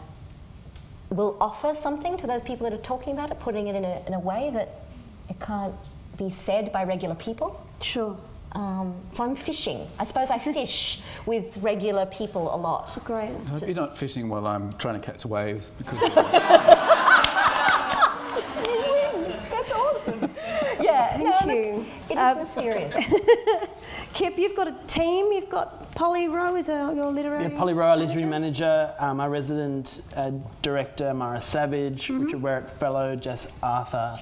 [1.11, 4.03] will offer something to those people that are talking about it, putting it in a,
[4.07, 4.69] in a way that
[5.29, 5.75] it can't
[6.17, 7.63] be said by regular people.
[7.83, 8.17] Sure.
[8.55, 9.87] Um, so I'm fishing.
[9.99, 12.97] I suppose I fish with regular people a lot.
[13.05, 13.31] Great.
[13.47, 16.01] I hope you're not fishing while I'm trying to catch waves because
[19.51, 20.31] That's awesome.
[20.81, 21.87] Yeah, no, Thank look, you.
[22.09, 22.97] it is Um, mysterious.
[24.15, 25.33] Kip, you've got a team.
[25.33, 27.45] You've got Polly Rowe as a, your literary.
[27.45, 32.69] Yeah, Polly Rowe, our literary manager, um, our resident uh, director, Mara Savage, Richard Wherrett
[32.69, 34.19] Fellow, Jess Arthur,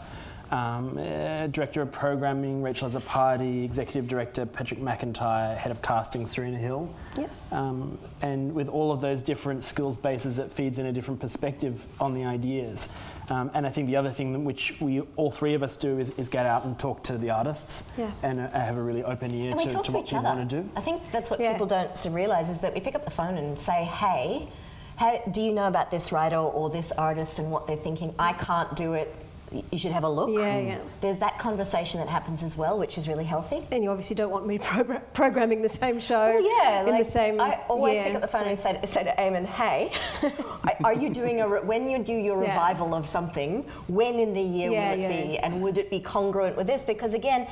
[0.50, 6.58] um, uh, director of programming, Rachel Azzopardi, executive director, Patrick McIntyre, head of casting, Serena
[6.58, 6.92] Hill.
[7.16, 7.30] Yep.
[7.52, 11.86] Um, and with all of those different skills bases, it feeds in a different perspective
[12.00, 12.88] on the ideas.
[13.28, 16.10] Um, and I think the other thing which we all three of us do is,
[16.18, 18.10] is get out and talk to the artists Yeah.
[18.24, 20.50] and uh, have a really open ear And to, to to what each people want
[20.50, 20.68] to do.
[20.74, 21.52] I think that's what Yeah.
[21.52, 24.48] people don't sort realise is that we pick up the phone and say, hey,
[24.96, 28.12] how, do you know about this writer or this artist and what they're thinking?
[28.18, 29.14] I can't do it.
[29.52, 30.30] You should have a look.
[30.30, 30.66] Yeah, hmm.
[30.68, 30.78] yeah.
[31.00, 33.66] There's that conversation that happens as well, which is really healthy.
[33.72, 36.34] And you obviously don't want me progra- programming the same show.
[36.34, 37.40] Well, yeah, in like, the same.
[37.40, 39.92] I always yeah, pick up the phone so- and say to, say to Eamon, "Hey,
[40.84, 43.62] are you doing a re- when you do your revival of something?
[43.88, 46.84] When in the year will it be, and would it be congruent with this?
[46.84, 47.48] Because again,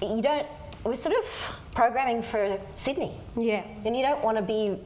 [0.00, 0.46] you don't.
[0.84, 3.64] We're sort of programming for Sydney, Yeah.
[3.84, 4.78] and you don't want to be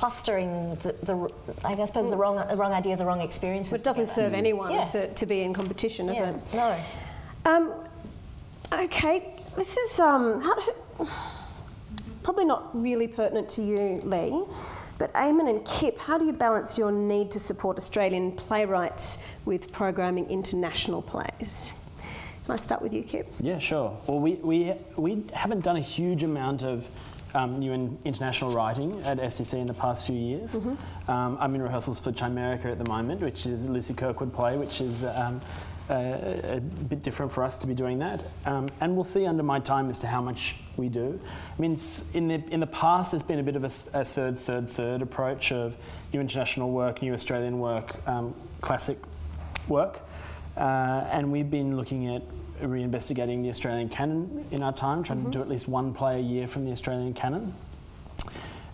[0.00, 1.30] clustering the, the
[1.62, 3.70] I guess the wrong the wrong ideas, the wrong experiences.
[3.70, 4.28] But it doesn't together.
[4.28, 4.84] serve anyone Yeah.
[4.86, 6.54] to, to be in competition, does Yeah, it?
[6.54, 6.76] no.
[7.44, 7.72] Um,
[8.72, 11.06] okay, this is um, how do,
[12.22, 14.42] probably not really pertinent to you, Lee,
[14.96, 19.70] but Eamon and Kip, how do you balance your need to support Australian playwrights with
[19.70, 21.74] programming international plays?
[22.46, 23.30] Can I start with you, Kip?
[23.38, 23.94] Yeah, sure.
[24.06, 26.88] Well, we, we, we haven't done a huge amount of
[27.34, 30.54] um, new and international writing at STC in the past few years.
[31.08, 34.56] Um, I'm in rehearsals for Chimerica at the moment, which is a Lucy Kirkwood play,
[34.56, 35.40] which is um,
[35.88, 38.24] a, a bit different for us to be doing that.
[38.46, 41.20] Um, and we'll see under my time as to how much we do.
[41.56, 41.78] I mean,
[42.14, 44.68] in the, in the past, there's been a bit of a, th- a third, third,
[44.68, 45.76] third approach of
[46.12, 48.98] new international work, new Australian work, um, classic
[49.68, 50.00] work.
[50.56, 52.22] Uh, and we've been looking at
[52.62, 56.22] reinvestigating the Australian canon in our time, trying to do at least one play a
[56.22, 57.54] year from the Australian canon.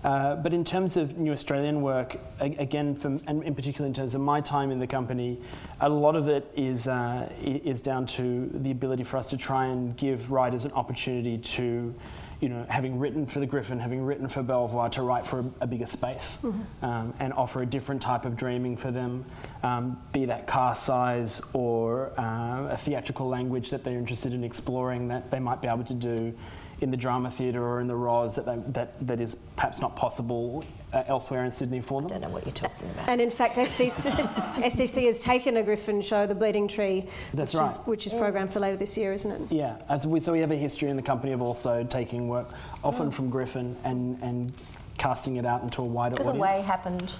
[0.05, 3.93] Uh, but in terms of new Australian work, a- again, from, and in particular in
[3.95, 5.37] terms of my time in the company,
[5.81, 9.67] a lot of it is, uh, is down to the ability for us to try
[9.67, 11.93] and give writers an opportunity to,
[12.41, 15.45] you know, having written for the Griffin, having written for Belvoir, to write for a,
[15.63, 16.45] a bigger space
[16.83, 19.25] um, and offer a different type of dreaming for them,
[19.63, 25.09] um, be that cast size or uh, a theatrical language that they're interested in exploring
[25.09, 26.35] that they might be able to do
[26.81, 29.97] in the drama theatre or in the ROS that, they, that, that is perhaps not
[29.97, 32.11] possible uh, elsewhere in Sydney for them.
[32.11, 33.09] I don't know what you're talking about.
[33.09, 37.63] And in fact, STC, STC has taken a Griffin show, The Bleeding Tree, That's which,
[37.63, 39.53] is, which is programmed for later this year, isn't it?
[39.53, 42.51] Yeah, as we, so we have a history in the company of also taking work,
[42.85, 44.53] often from Griffin, and, and
[44.99, 46.59] casting it out into a wider Because audience.
[46.59, 47.15] Away happened.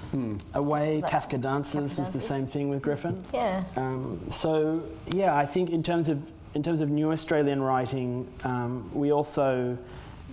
[0.55, 3.23] Away, Like Kafka Dances Kafka was the same thing with Griffin.
[3.33, 3.65] Yeah.
[3.77, 8.91] Um, so yeah, I think in terms of in terms of new Australian writing, um,
[8.95, 9.77] we also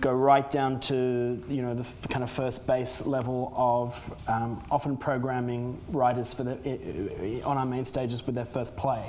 [0.00, 4.60] go right down to you know the f- kind of first base level of um,
[4.70, 9.04] often programming writers for the i- i- on our main stages with their first play.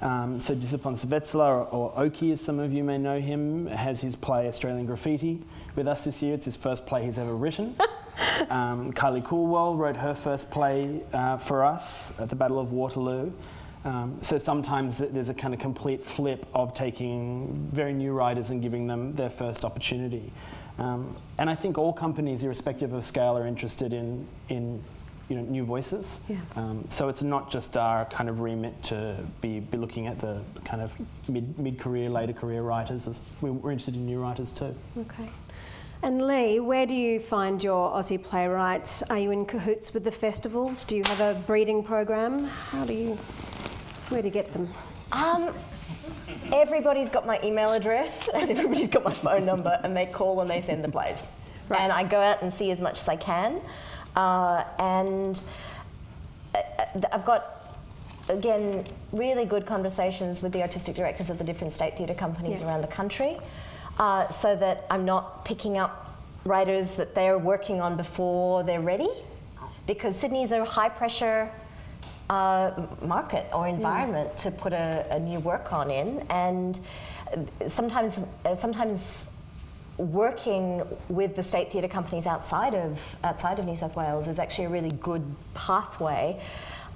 [0.00, 4.00] Um, so Disapol Savetsila, or, or Oki, as some of you may know him, has
[4.00, 5.42] his play Australian Graffiti
[5.76, 6.34] with us this year.
[6.34, 7.76] It's his first play he's ever written.
[8.50, 13.30] Um, Kylie Coolwell wrote her first play uh, for us at the Battle of Waterloo.
[13.84, 18.60] Um, so sometimes there's a kind of complete flip of taking very new writers and
[18.60, 20.32] giving them their first opportunity.
[20.78, 24.82] Um, and I think all companies, irrespective of scale, are interested in, in
[25.28, 26.22] you know, new voices.
[26.28, 26.36] Yeah.
[26.56, 30.40] Um, so it's not just our kind of remit to be, be looking at the
[30.64, 30.94] kind of
[31.28, 33.06] mid, mid-career, later career writers.
[33.06, 34.74] As we- we're interested in new writers too.
[34.98, 35.28] Okay.
[36.02, 39.02] And Lee, where do you find your Aussie playwrights?
[39.10, 40.84] Are you in cahoots with the festivals?
[40.84, 42.44] Do you have a breeding program?
[42.44, 43.18] How do you,
[44.10, 44.68] where to get them?
[45.12, 45.54] Um,
[46.52, 50.50] everybody's got my email address and everybody's got my phone number, and they call and
[50.50, 51.30] they send the plays.
[51.68, 51.80] Right.
[51.80, 53.60] And I go out and see as much as I can.
[54.16, 55.42] Uh, and
[56.54, 57.76] uh, uh, I've got,
[58.28, 62.68] again, really good conversations with the artistic directors of the different state theatre companies Yeah.
[62.68, 63.38] around the country
[63.98, 69.10] uh, so that I'm not picking up writers that they're working on before they're ready.
[69.86, 71.50] Because Sydney's a high pressure
[72.30, 76.78] uh, market or environment to put a, a new work on in, and
[77.66, 79.32] sometimes, uh, sometimes
[79.96, 84.66] working with the state theatre companies outside of outside of New South Wales is actually
[84.66, 85.24] a really good
[85.54, 86.40] pathway.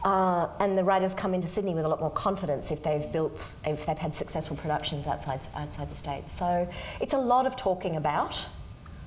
[0.04, 3.56] Uh, and the writers come into Sydney with a lot more confidence if they've built,
[3.64, 6.28] if they've had successful productions outside outside the state.
[6.28, 6.68] So
[7.00, 8.44] it's a lot of talking about,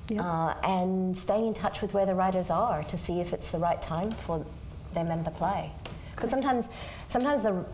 [0.08, 0.24] Yep.
[0.24, 3.58] uh, and staying in touch with where the writers are to see if it's the
[3.58, 4.46] right time for
[4.94, 5.70] them and the play.
[6.16, 6.68] Because sometimes,
[7.06, 7.64] sometimes the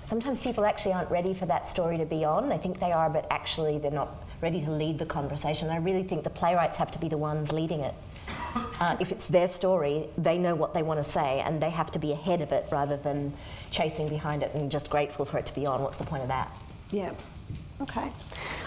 [0.00, 2.48] sometimes people actually aren't ready for that story to be on.
[2.48, 4.08] They think they are, but actually they're not
[4.40, 5.68] ready to lead the conversation.
[5.68, 7.94] I really think the playwrights have to be the ones leading it.
[8.80, 11.90] Uh, if it's their story, they know what they want to say, and they have
[11.90, 13.34] to be ahead of it rather than
[13.70, 15.82] chasing behind it and just grateful for it to be on.
[15.82, 16.50] What's the point of that?
[16.90, 17.12] Yeah.
[17.80, 18.10] Okay.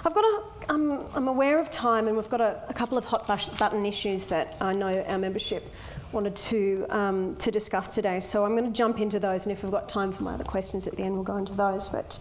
[0.05, 0.43] I've got a,
[0.74, 4.26] um, I'm aware of time and we've got a, a couple of hot button issues
[4.26, 5.70] that I know our membership
[6.14, 8.20] wanted to, um, to discuss today.
[8.20, 10.43] So I'm going to jump into those and if we've got time for my other
[10.43, 11.89] questions at the end, we'll go into those.
[11.89, 12.20] But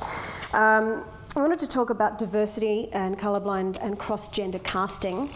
[0.52, 1.04] um,
[1.36, 5.30] I wanted to talk about diversity and colourblind and cross-gender casting.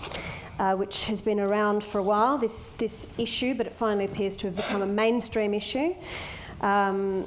[0.57, 4.37] Uh, which has been around for a while, this, this issue, but it finally appears
[4.37, 5.93] to have become a mainstream issue.
[6.61, 7.27] Um,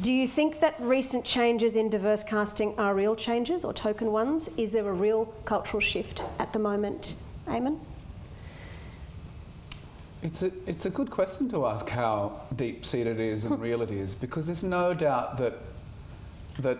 [0.00, 4.48] do you think that recent changes in diverse casting are real changes or token ones?
[4.58, 7.14] Is there a real cultural shift at the moment,
[7.46, 7.78] Eamon?
[10.22, 13.82] It's a, it's a good question to ask how deep seated it is and real
[13.82, 15.54] it is, because there's no doubt that,
[16.60, 16.78] that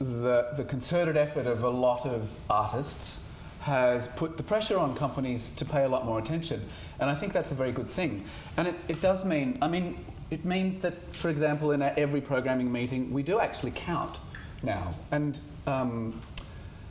[0.00, 3.20] the, the concerted effort of a lot of artists
[3.60, 6.66] has put the pressure on companies to pay a lot more attention.
[6.98, 8.24] And I think that's a very good thing.
[8.56, 12.72] And it, it does mean, I mean, it means that, for example, in every programming
[12.72, 14.18] meeting, we do actually count
[14.62, 14.94] now.
[15.12, 16.20] And um,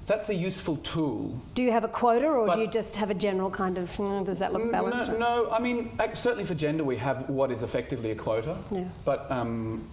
[0.09, 3.09] that's a useful tool Do you have a quota or But- do you just have
[3.09, 5.07] a general kind of, mm, does that look balanced?
[5.07, 8.57] no, no, I mean, certainly for gender, we have what is effectively a quota.
[8.71, 8.85] Yeah.
[9.05, 9.83] But, um,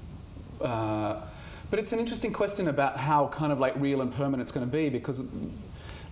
[0.60, 1.16] uh,
[1.70, 4.66] but it's an interesting question about how kind of like real and permanent it's going
[4.66, 5.20] to be because,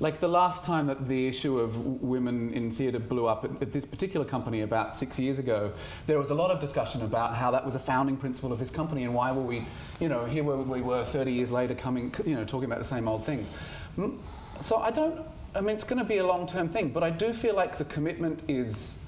[0.00, 3.72] like, the last time that the issue of women in theatre blew up at, at
[3.72, 5.72] this particular company about six years ago,
[6.06, 8.70] there was a lot of discussion about how that was a founding principle of this
[8.70, 9.64] company and why were we,
[10.00, 13.08] you know, here we were 30 years later coming, you know, talking about the same
[13.08, 13.48] old things.
[13.98, 14.18] Mm,
[14.60, 15.20] So I don't,
[15.54, 17.78] I mean, it's going to be a long term thing, but I do feel like
[17.78, 18.98] the commitment is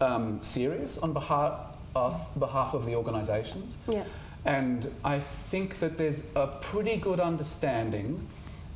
[0.00, 1.54] um, serious on behalf
[1.94, 3.78] of, behalf of the organisations.
[3.88, 4.04] Yeah.
[4.44, 8.28] And I think that there's a pretty good understanding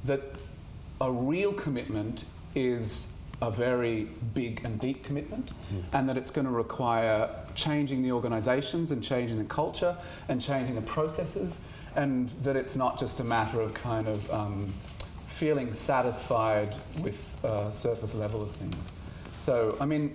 [0.04, 0.22] that
[1.00, 3.06] a real commitment is
[3.42, 5.52] a very big and deep commitment,
[5.94, 9.96] and that it's going to require changing the organisations and changing the culture
[10.28, 11.58] and changing the processes,
[11.96, 14.72] and that it's not just a matter of kind of um,
[15.40, 18.76] feeling satisfied with uh, surface level of things.
[19.40, 20.14] So, I mean,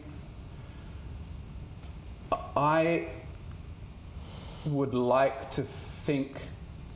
[2.56, 3.08] I
[4.68, 6.38] would like to think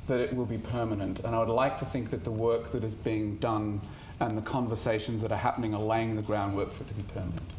[0.05, 2.84] that it will be permanent, and I would like to think that the work that
[2.84, 3.82] is being done
[4.19, 7.49] and the conversations that are happening are laying the groundwork for it to be permanent.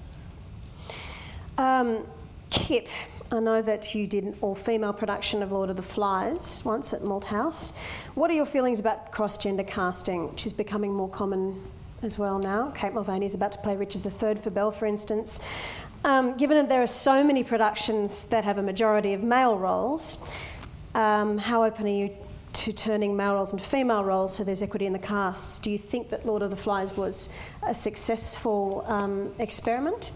[1.58, 2.06] Um,
[2.50, 2.86] Kip,
[3.32, 6.92] I know that you did an all female production of Lord of the Flies once
[6.92, 7.74] at Malthouse.
[8.14, 11.62] What are your feelings about cross gender casting, which is becoming more common
[12.02, 12.70] as well now.
[12.74, 15.40] Kate Mulvany is about to play Richard III for Bell, for instance.
[16.04, 20.24] Um, given that there are so many productions that have a majority of male roles,
[20.94, 22.10] um, how open are you
[22.52, 25.58] to turning male roles into female roles so there's equity in the casts?
[25.58, 27.28] Do you think that Lord of the Flies was
[27.66, 30.10] a successful um, experiment?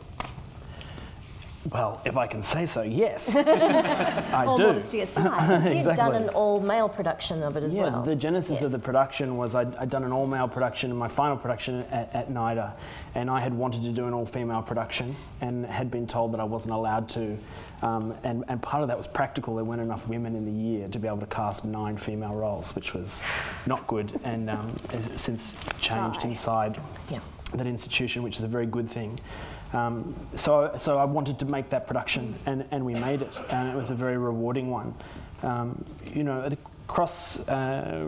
[1.73, 3.35] Well, if I can say so, yes.
[3.37, 4.67] I All do.
[4.67, 5.63] modesty aside.
[5.63, 6.17] So you've done Exactly.
[6.25, 8.03] an all-male production of it as yeah, well.
[8.03, 8.67] the genesis Yeah.
[8.67, 12.15] of the production was I'd, I'd done an all-male production in my final production at,
[12.15, 12.73] at NIDA,
[13.15, 16.45] and I had wanted to do an all-female production and had been told that I
[16.45, 17.39] wasn't allowed to.
[17.83, 19.57] Um, and, and part of that was practical.
[19.57, 22.75] There weren't enough women in the year to be able to cast nine female roles,
[22.75, 23.23] which was
[23.67, 26.29] not good, and um, has since changed Sigh.
[26.29, 27.21] inside Yeah.
[27.55, 29.19] that institution, which is a very good thing.
[29.75, 33.69] Um, so, so I wanted to make that production, and, and we made it, and
[33.69, 34.95] it was a very rewarding one.
[35.43, 36.49] Um, you know,
[36.87, 38.07] cross uh,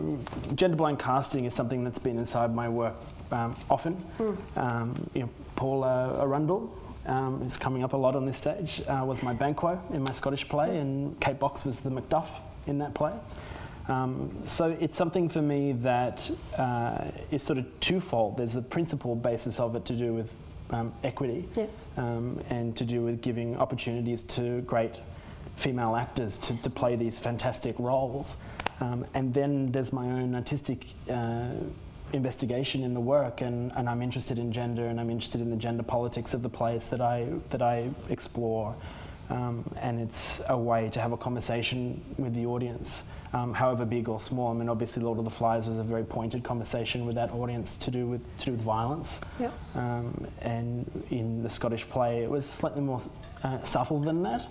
[0.55, 2.95] gender blind casting is something that's been inside my work
[3.31, 4.01] um, often.
[4.55, 6.69] Um, you know, Paula Arundell
[7.05, 8.81] um, is coming up a lot on this stage.
[8.87, 12.29] Uh, was my Banquo in my Scottish play, and Kate Box was the Macduff
[12.65, 13.13] in that play.
[13.89, 18.37] Um, so it's something for me that uh, is sort of twofold.
[18.37, 20.35] There's a principal basis of it to do with
[20.71, 21.47] um, equity
[21.97, 24.95] um, and to do with giving opportunities to great
[25.55, 28.37] female actors to, to play these fantastic roles.
[28.79, 31.47] Um, and then there's my own artistic uh,
[32.13, 35.57] investigation in the work, and, and I'm interested in gender and I'm interested in the
[35.57, 38.75] gender politics of the plays that I, that I explore.
[39.29, 44.09] Um, and it's a way to have a conversation with the audience, um, however big
[44.09, 44.51] or small.
[44.51, 47.77] I mean, obviously, Lord of the Flies was a very pointed conversation with that audience
[47.77, 49.21] to do with to do with violence.
[49.39, 49.53] Yep.
[49.75, 53.01] Um, and in the Scottish play, it was slightly more
[53.43, 54.47] uh, subtle than that.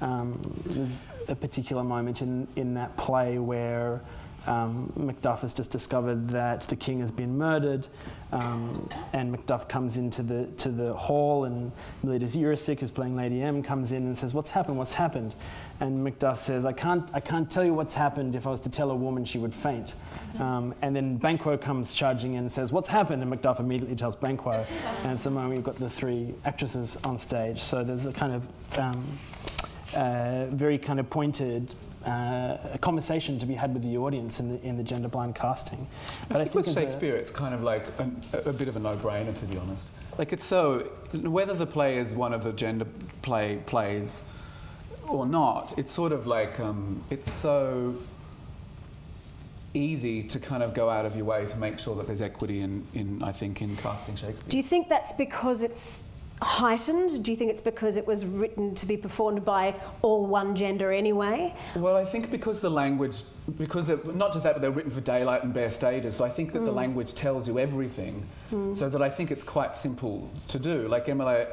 [0.00, 4.00] Um, there's a particular moment in, in that play where
[4.46, 7.86] um, Macduff has just discovered that the king has been murdered,
[8.32, 11.72] um, and Macduff comes into the to the hall, and
[12.02, 14.78] Melita Jurisic, who's playing Lady M, comes in and says, "What's happened?
[14.78, 15.34] What's happened?"
[15.80, 18.36] And Macduff says, "I can't I can't tell you what's happened.
[18.36, 19.94] If I was to tell a woman, she would faint."
[20.38, 24.16] Um, and then Banquo comes charging in and says, "What's happened?" And Macduff immediately tells
[24.16, 24.66] Banquo,
[25.02, 27.60] and it's the moment you've got the three actresses on stage.
[27.60, 29.18] So there's a kind of um,
[29.94, 31.74] uh, very kind of pointed
[32.08, 35.34] uh, a conversation to be had with the audience in the, in the gender blind
[35.34, 35.86] casting.
[36.28, 38.76] But I think, with as a- Shakespeare, it's kind of like a, a bit of
[38.76, 39.86] a no-brainer, to be honest.
[40.16, 40.80] Like it's so
[41.12, 42.86] whether the play is one of the gender
[43.22, 44.22] play plays
[45.06, 47.94] or not, it's sort of like um, it's so
[49.74, 52.60] easy to kind of go out of your way to make sure that there's equity
[52.60, 54.48] in, in I think, in casting Shakespeare.
[54.48, 56.08] Do you think that's because it's
[56.42, 57.24] heightened?
[57.24, 60.92] Do you think it's because it was written to be performed by all one gender
[60.92, 61.54] anyway?
[61.74, 63.22] Well, I think because the language,
[63.56, 66.16] because they're, not just that, but they're written for daylight and bare stages.
[66.16, 66.76] So I think that the mm.
[66.76, 68.26] language tells you everything.
[68.52, 68.76] Mm.
[68.76, 70.88] So that I think it's quite simple to do.
[70.88, 71.44] Like Emily,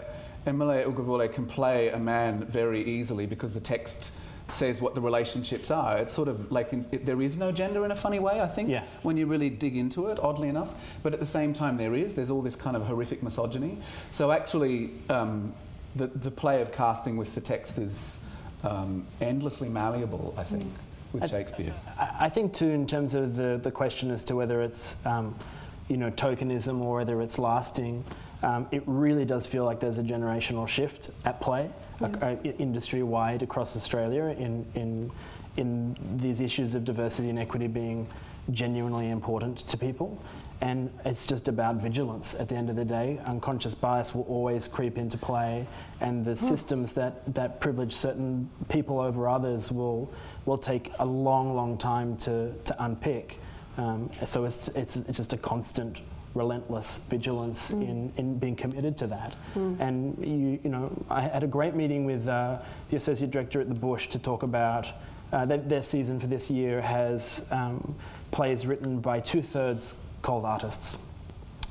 [0.45, 4.11] Emily Ugavule can play a man very easily because the text
[4.49, 5.97] says what the relationships are.
[5.97, 8.41] It's sort of like in, it, there is no gender in a funny way.
[8.41, 8.83] I think Yeah.
[9.03, 10.75] when you really dig into it, oddly enough.
[11.03, 12.13] But at the same time, there is.
[12.13, 13.77] There's all this kind of horrific misogyny.
[14.11, 15.53] So actually, um,
[15.95, 18.17] the the play of casting with the text is
[18.63, 20.33] um, endlessly malleable.
[20.37, 20.65] I think
[21.13, 21.73] with Shakespeare.
[21.97, 25.35] I I think too, in terms of the, the question as to whether it's um,
[25.87, 28.03] you know tokenism or whether it's lasting,
[28.43, 31.69] um, it really does feel like there's a generational shift at play,
[32.01, 35.11] uh, industry wide across Australia in in
[35.57, 38.07] in these issues of diversity and equity being
[38.51, 40.21] genuinely important to people.
[40.61, 43.19] And it's just about vigilance at the end of the day.
[43.25, 45.67] Unconscious bias will always creep into play,
[45.99, 50.11] and the systems that, that privilege certain people over others will,
[50.45, 53.39] will take a long, long time to, to unpick.
[53.77, 56.01] Um, so it's, it's, it's just a constant,
[56.36, 59.36] relentless vigilance in, in being committed to that.
[59.79, 62.59] And you, you know, I had a great meeting with uh,
[62.89, 64.91] the associate director at the Bush to talk about
[65.31, 67.95] uh, their, their season for this year has um,
[68.31, 70.97] plays written by two thirds cold artists.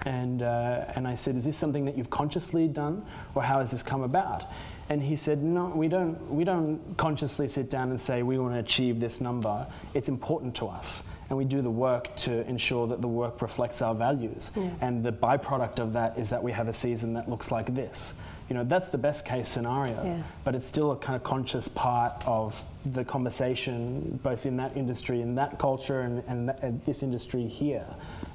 [0.06, 3.04] And, uh, and I said, Is this something that you've consciously done,
[3.34, 4.44] or how has this come about?
[4.88, 8.54] And he said, No, we don't, we don't consciously sit down and say we want
[8.54, 9.66] to achieve this number.
[9.94, 11.04] It's important to us.
[11.28, 14.50] And we do the work to ensure that the work reflects our values.
[14.80, 18.14] And the byproduct of that is that we have a season that looks like this.
[18.48, 20.22] You know, that's the best case scenario Yeah.
[20.44, 25.22] but it's still a kind of conscious part of the conversation, both in that industry,
[25.22, 27.86] in that culture, and, and, th- and this industry here.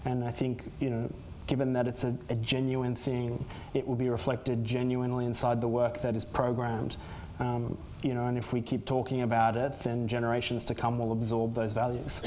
[0.06, 1.10] And I think, you know,
[1.46, 6.02] given that it's a, a genuine thing, it will be reflected genuinely inside the work
[6.02, 6.98] that is programmed.
[7.40, 11.12] Um, you know, and if we keep talking about it, then generations to come will
[11.12, 12.24] absorb those values.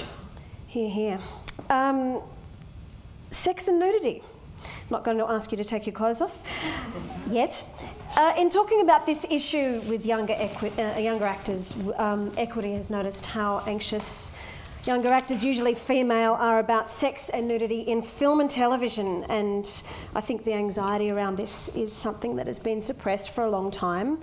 [0.73, 1.19] Here, here.
[1.69, 2.23] Um,
[3.31, 4.23] sex and nudity.
[4.89, 6.35] not going to ask you to take your clothes off
[7.29, 7.63] yet.
[8.17, 12.89] Uh, in talking about this issue with younger, equi- uh, younger actors, um, Equity has
[12.89, 14.33] noticed how anxious
[14.85, 19.25] younger actors, usually female, are about sex and nudity in film and television.
[19.25, 19.67] And
[20.15, 23.71] I think the anxiety around this is something that has been suppressed for a long
[23.71, 24.19] time.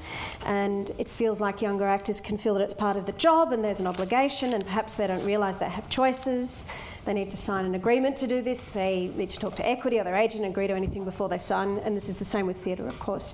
[0.45, 3.63] And it feels like younger actors can feel that it's part of the job and
[3.63, 6.67] there's an obligation, and perhaps they don't realise they have choices.
[7.05, 8.71] They need to sign an agreement to do this.
[8.71, 11.37] They need to talk to equity or their agent and agree to anything before they
[11.37, 11.79] sign.
[11.79, 13.33] And this is the same with theatre, of course.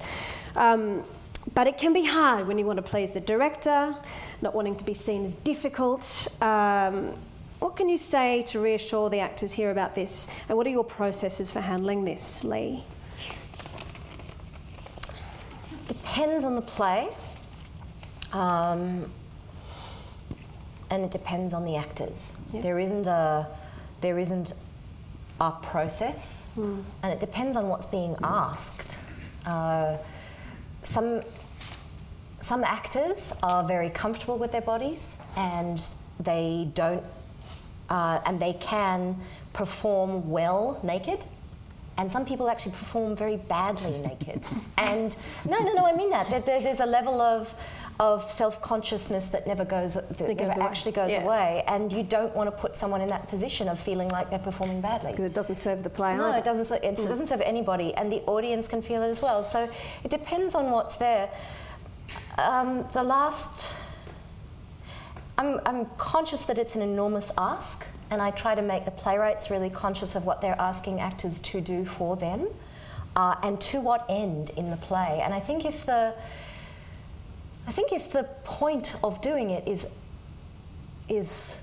[0.55, 1.03] Um,
[1.53, 3.95] but it can be hard when you want to please the director,
[4.41, 6.27] not wanting to be seen as difficult.
[6.41, 7.13] Um,
[7.59, 10.27] what can you say to reassure the actors here about this?
[10.49, 12.83] And what are your processes for handling this, Lee?
[15.87, 17.09] Depends on the play.
[18.33, 19.09] Um,
[20.89, 22.37] and it depends on the actors.
[22.53, 22.61] Yeah.
[22.61, 23.47] There isn't a
[24.01, 24.53] there isn't
[25.39, 26.49] a process,
[27.01, 28.99] and it depends on what's being asked.
[29.45, 29.97] Uh,
[30.85, 31.21] some
[32.41, 35.81] some actors are very comfortable with their bodies, and
[36.19, 37.03] they don't,
[37.89, 39.19] uh, and they can
[39.53, 41.25] perform well naked.
[41.97, 44.45] And some people actually perform very badly naked.
[44.77, 45.15] And
[45.49, 46.29] no, no, no, I mean that.
[46.29, 47.53] There, there- there's a level of
[47.99, 50.65] of self-consciousness that never goes that goes never away.
[50.65, 51.23] actually goes Yeah.
[51.23, 54.37] away and you don't want to put someone in that position of feeling like they're
[54.39, 56.39] performing badly Because it doesn't serve the play no, either.
[56.39, 56.83] it doesn't.
[56.83, 59.43] It doesn't serve anybody, and the audience can feel it as well.
[59.43, 59.69] So
[60.03, 61.29] it depends on what's there.
[62.37, 63.71] Um, the last,
[65.37, 69.49] I'm, I'm conscious that it's an enormous ask, and I try to make the playwrights
[69.49, 72.47] really conscious of what they're asking actors to do for them,
[73.15, 75.21] uh, and to what end in the play.
[75.23, 76.13] And I think if the,
[77.67, 79.87] I think if the point of doing it is,
[81.09, 81.61] is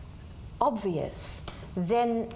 [0.60, 1.42] obvious,
[1.76, 2.28] then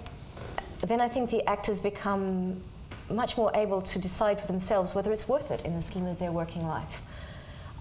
[0.85, 2.61] then I think the actors become
[3.09, 6.19] much more able to decide for themselves whether it's worth it in the scheme of
[6.19, 7.01] their working life.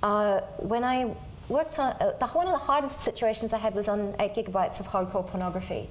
[0.03, 1.15] Uh, when I
[1.49, 4.81] worked on uh, the, one of the hardest situations I had was on eight gigabytes
[4.81, 5.89] of hardcore pornography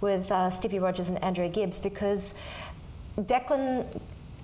[0.00, 2.38] with uh, Stevie Rodgers and Andrea Gibbs because
[3.18, 3.86] Declan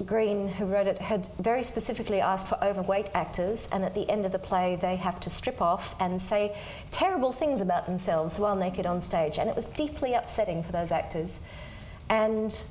[0.04, 4.26] Greene, who wrote it, had very specifically asked for overweight actors, and at the end
[4.26, 6.54] of the play, they have to strip off and say
[6.90, 9.38] terrible things about themselves while naked on stage.
[9.38, 11.40] And it was deeply upsetting for those actors.
[12.10, 12.62] And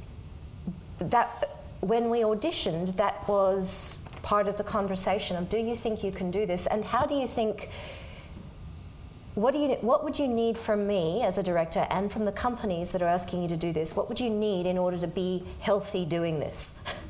[0.99, 6.11] that, when we auditioned, that was part of the conversation of do you think you
[6.11, 6.67] can do this?
[6.67, 7.69] And how do you think
[9.35, 12.31] what, do you, what would you need from me as a director and from the
[12.31, 13.93] companies that are asking you to do this?
[13.93, 16.81] What would you need in order to be healthy doing this?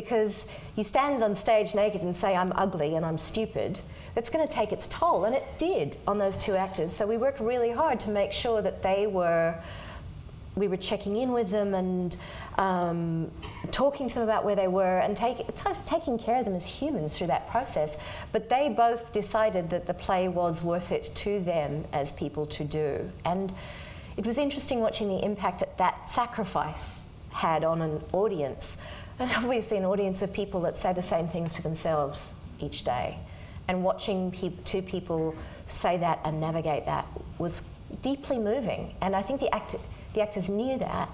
[0.00, 3.80] because you stand on stage naked and say, I'm ugly and I'm stupid,
[4.14, 5.24] that's going to take its toll.
[5.24, 6.92] And it did on those two actors.
[6.92, 9.56] So we worked really hard to make sure that they were
[10.54, 12.16] we were checking in with them and
[12.58, 13.30] um,
[13.70, 16.66] talking to them about where they were and take, t- taking care of them as
[16.66, 17.96] humans through that process.
[18.32, 22.64] But they both decided that the play was worth it to them as people to
[22.64, 23.08] do.
[23.24, 23.54] And
[24.16, 28.78] it was interesting watching the impact that that sacrifice had on an audience.
[29.18, 33.18] And obviously, an audience of people that say the same things to themselves each day.
[33.66, 35.34] And watching peop two people
[35.66, 37.06] say that and navigate that
[37.38, 37.62] was
[38.02, 38.94] deeply moving.
[39.00, 39.76] And I think the act
[40.14, 41.08] the actors knew that,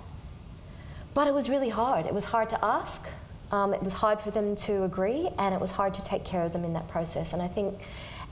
[1.15, 2.07] but it was really hard.
[2.07, 3.09] It was hard to ask.
[3.51, 6.43] Um, it was hard for them to agree, and it was hard to take care
[6.43, 7.33] of them in that process.
[7.33, 7.81] And I think,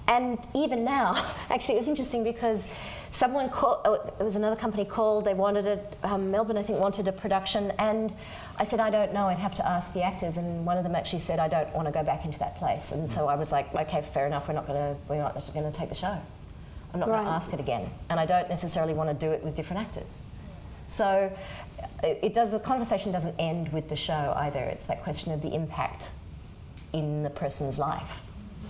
[0.08, 2.68] and even now, actually, it was interesting because
[3.10, 3.80] someone called.
[3.84, 5.24] Oh, it was another company called.
[5.24, 8.12] They wanted a um, Melbourne, I think, wanted a production, and
[8.56, 9.26] I said, I don't know.
[9.26, 10.36] I'd have to ask the actors.
[10.36, 12.92] And one of them actually said, I don't want to go back into that place.
[12.92, 14.48] And so I was like, okay, fair enough.
[14.48, 15.00] We're not going to.
[15.08, 16.18] We're not going to take the show.
[16.92, 19.42] I'm not going to ask it again, and I don't necessarily want to do it
[19.42, 20.24] with different actors.
[20.88, 21.34] So
[22.02, 22.50] it, it does.
[22.50, 24.58] The conversation doesn't end with the show either.
[24.58, 26.10] It's that question of the impact
[26.92, 28.20] in the person's life.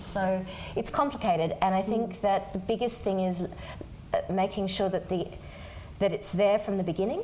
[0.03, 0.45] So
[0.75, 3.47] it's complicated, and I think that the biggest thing is
[4.13, 5.27] uh, making sure that the
[5.99, 7.23] that it's there from the beginning,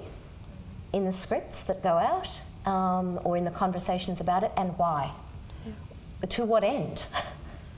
[0.94, 5.12] in the scripts that go out, um, or in the conversations about it, and why.
[6.28, 7.06] To what end?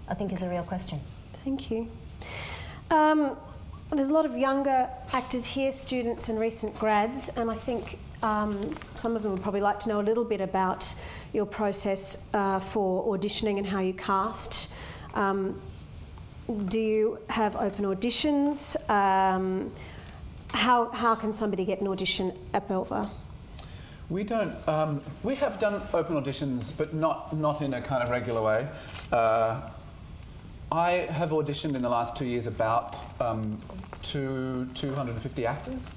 [0.08, 1.00] I think is a real question.
[1.44, 1.90] Thank you.
[2.90, 3.38] Um,
[3.92, 8.76] there's a lot of younger actors here, students and recent grads, and I think um,
[8.96, 10.94] some of them would probably like to know a little bit about
[11.34, 14.72] your process uh, for auditioning and how you cast.
[15.14, 15.60] Um,
[16.68, 18.76] do you have open auditions?
[18.90, 19.72] Um,
[20.50, 23.10] how, how can somebody get an audition at Belvoir?
[24.10, 24.54] We don't.
[24.68, 28.68] Um, we have done open auditions, but not not in a kind of regular way.
[29.10, 29.62] Uh,
[30.70, 33.58] I have auditioned in the last two years about um,
[34.02, 35.90] two 250 actors.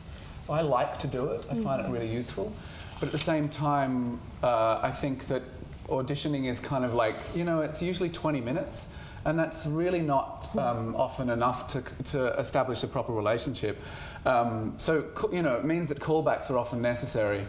[0.47, 1.45] So I like to do it.
[1.51, 2.53] I find it really useful.
[3.01, 5.43] but at the same time, uh, I think that
[5.89, 8.87] auditioning is kind of like, you know, it's usually 20 minutes.
[9.25, 13.81] And that's really not um, often enough to, to establish a proper relationship.
[14.27, 17.45] Um, so, you know, it means that callbacks are often necessary.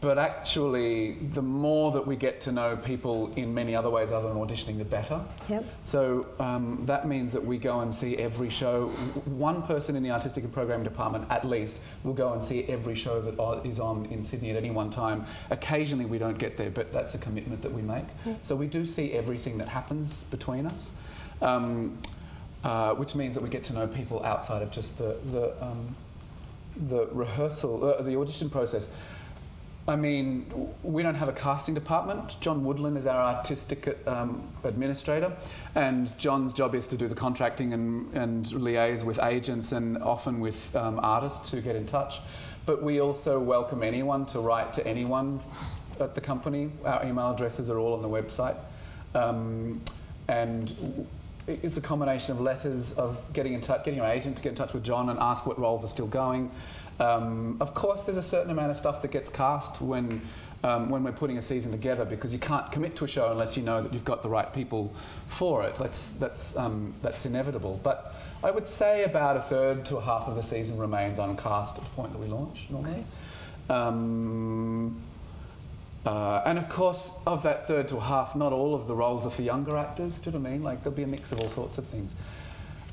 [0.00, 4.28] But actually, the more that we get to know people in many other ways other
[4.28, 5.20] than auditioning, the better.
[5.50, 5.64] Yep.
[5.84, 8.86] So um, that means that we go and see every show.
[9.26, 12.94] One person in the artistic and programming department, at least, will go and see every
[12.94, 15.26] show that is on in Sydney at any one time.
[15.50, 18.06] Occasionally, we don't get there, but that's a commitment that we make.
[18.40, 20.90] So we do see everything that happens between us.
[21.42, 21.98] Um,
[22.64, 25.96] uh, which means that we get to know people outside of just the the, um,
[26.88, 28.88] the rehearsal, uh, the audition process.
[29.88, 30.46] I mean,
[30.84, 32.36] we don't have a casting department.
[32.40, 35.36] John Woodland is our artistic um, administrator,
[35.74, 40.38] and John's job is to do the contracting and, and liaise with agents and often
[40.38, 42.20] with um, artists who get in touch.
[42.64, 45.40] But we also welcome anyone to write to anyone
[45.98, 46.70] at the company.
[46.84, 48.56] Our email addresses are all on the website.
[49.16, 49.80] Um,
[50.28, 51.08] and
[51.46, 54.54] it's a combination of letters of getting in touch, getting your agent to get in
[54.54, 56.50] touch with John and ask what roles are still going.
[57.00, 60.22] Um, of course, there's a certain amount of stuff that gets cast when
[60.64, 63.56] um, when we're putting a season together because you can't commit to a show unless
[63.56, 64.94] you know that you've got the right people
[65.26, 65.74] for it.
[65.74, 67.80] That's that's um, that's inevitable.
[67.82, 68.14] But
[68.44, 71.84] I would say about a third to a half of the season remains uncast at
[71.84, 73.04] the point that we launch normally.
[73.68, 75.00] Um,
[76.04, 79.30] uh, and of course, of that third to half, not all of the roles are
[79.30, 80.18] for younger actors.
[80.18, 80.62] Do you know what I mean?
[80.62, 82.14] Like there'll be a mix of all sorts of things.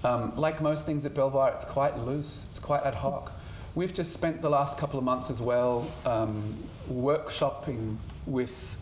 [0.03, 2.45] Um, like most things at Belvoir, it's quite loose.
[2.49, 3.33] It's quite ad hoc.
[3.75, 6.55] We've just spent the last couple of months as well um,
[6.91, 8.77] workshopping with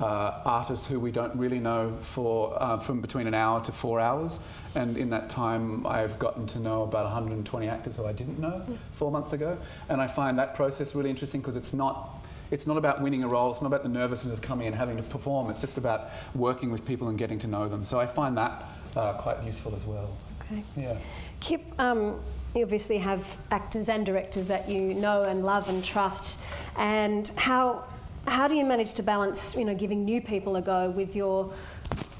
[0.00, 3.98] uh, artists who we don't really know for uh, from between an hour to four
[3.98, 4.38] hours.
[4.74, 8.64] And in that time, I've gotten to know about 120 actors who I didn't know
[8.92, 9.58] four months ago.
[9.88, 12.17] And I find that process really interesting because it's not
[12.50, 13.50] it's not about winning a role.
[13.50, 15.50] It's not about the nervousness of coming and having to perform.
[15.50, 17.84] It's just about working with people and getting to know them.
[17.84, 18.64] So I find that
[18.96, 20.16] uh, quite useful as well.
[20.42, 20.62] Okay.
[20.76, 20.96] Yeah.
[21.40, 22.20] Kip, um,
[22.54, 26.42] you obviously have actors and directors that you know and love and trust,
[26.76, 27.84] and how
[28.26, 31.52] how do you manage to balance, you know, giving new people a go with your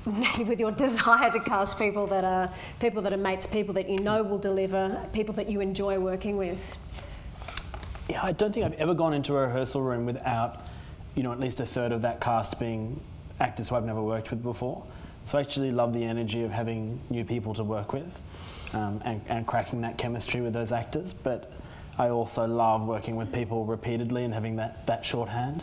[0.47, 2.51] with your desire to cast people that are
[2.81, 6.37] people that are mates, people that you know will deliver, people that you enjoy working
[6.37, 6.77] with?
[8.09, 10.63] Yeah, I don't think I've ever gone into a rehearsal room without,
[11.15, 13.01] you know, at least a third of that cast being
[13.39, 14.85] actors who I've never worked with before.
[15.25, 18.21] So I actually love the energy of having new people to work with
[18.73, 21.13] um, and, and cracking that chemistry with those actors.
[21.13, 21.53] But
[21.99, 25.63] I also love working with people repeatedly and having that, that shorthand.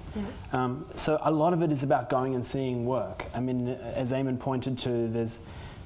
[0.54, 3.26] Um, so a lot of it is about going and seeing work.
[3.34, 5.39] I mean, as Eamon pointed to, there's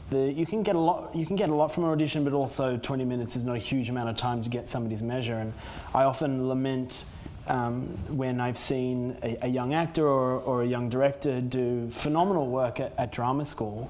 [0.10, 2.34] the, you can get a lot you can get a lot from an audition, but
[2.34, 5.36] also 20 minutes is not a huge amount of time to get somebody's measure.
[5.36, 5.54] And
[5.94, 7.06] I often lament
[7.48, 12.48] um, when I've seen a, a young actor or, or a young director do phenomenal
[12.48, 13.90] work at, at drama school,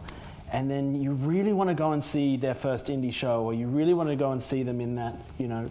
[0.52, 3.68] and then you really want to go and see their first indie show, or you
[3.68, 5.68] really want to go and see them in that you know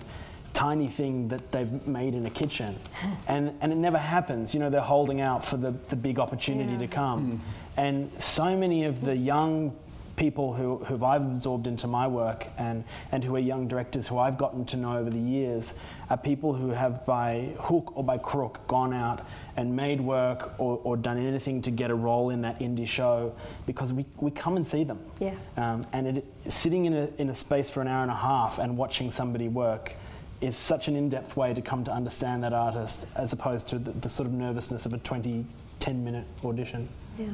[0.55, 2.75] tiny thing that they've made in a kitchen,
[3.29, 4.55] and and it never happens.
[4.55, 6.79] You know they're holding out for the, the big opportunity Yeah.
[6.79, 7.41] to come,
[7.77, 9.75] and so many of the young
[10.19, 14.19] people who, who I've absorbed into my work and, and who are young directors who
[14.19, 15.79] I've gotten to know over the years
[16.11, 19.25] are people who have by hook or by crook gone out
[19.57, 23.33] and made work or, or done anything to get a role in that indie show
[23.65, 24.99] because we, we come and see them.
[25.21, 25.35] Yeah.
[25.57, 28.59] Um, and it, sitting in a, in a space for an hour and a half
[28.59, 29.95] and watching somebody work
[30.41, 33.93] is such an in-depth way to come to understand that artist as opposed to the,
[33.93, 35.45] the sort of nervousness of a 20,
[35.79, 36.89] 10 minute audition.
[37.19, 37.27] Yeah.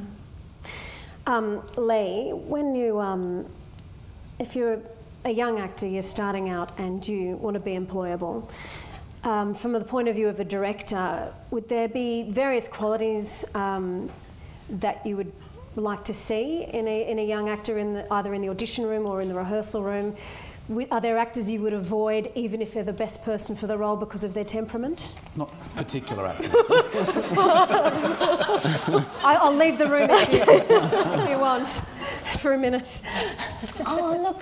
[1.27, 3.47] Um, Lee, when you, um,
[4.37, 4.79] if you're
[5.25, 8.47] a young actor, you're starting out and you want to be employable,
[9.23, 14.07] um, from the point of view of a director, would there be various qualities um,
[14.69, 15.31] that you would
[15.75, 18.85] like to see in a, in a young actor, in the, either in the audition
[18.85, 20.15] room or in the rehearsal room?
[20.67, 23.77] Wi- Are there actors you would avoid even if they're the best person for the
[23.77, 25.13] role because of their temperament?
[25.35, 26.49] Not particular actors.
[29.23, 31.67] I, I'll leave the room if you, if you want
[32.39, 33.01] for a minute.
[33.85, 34.41] Oh, look.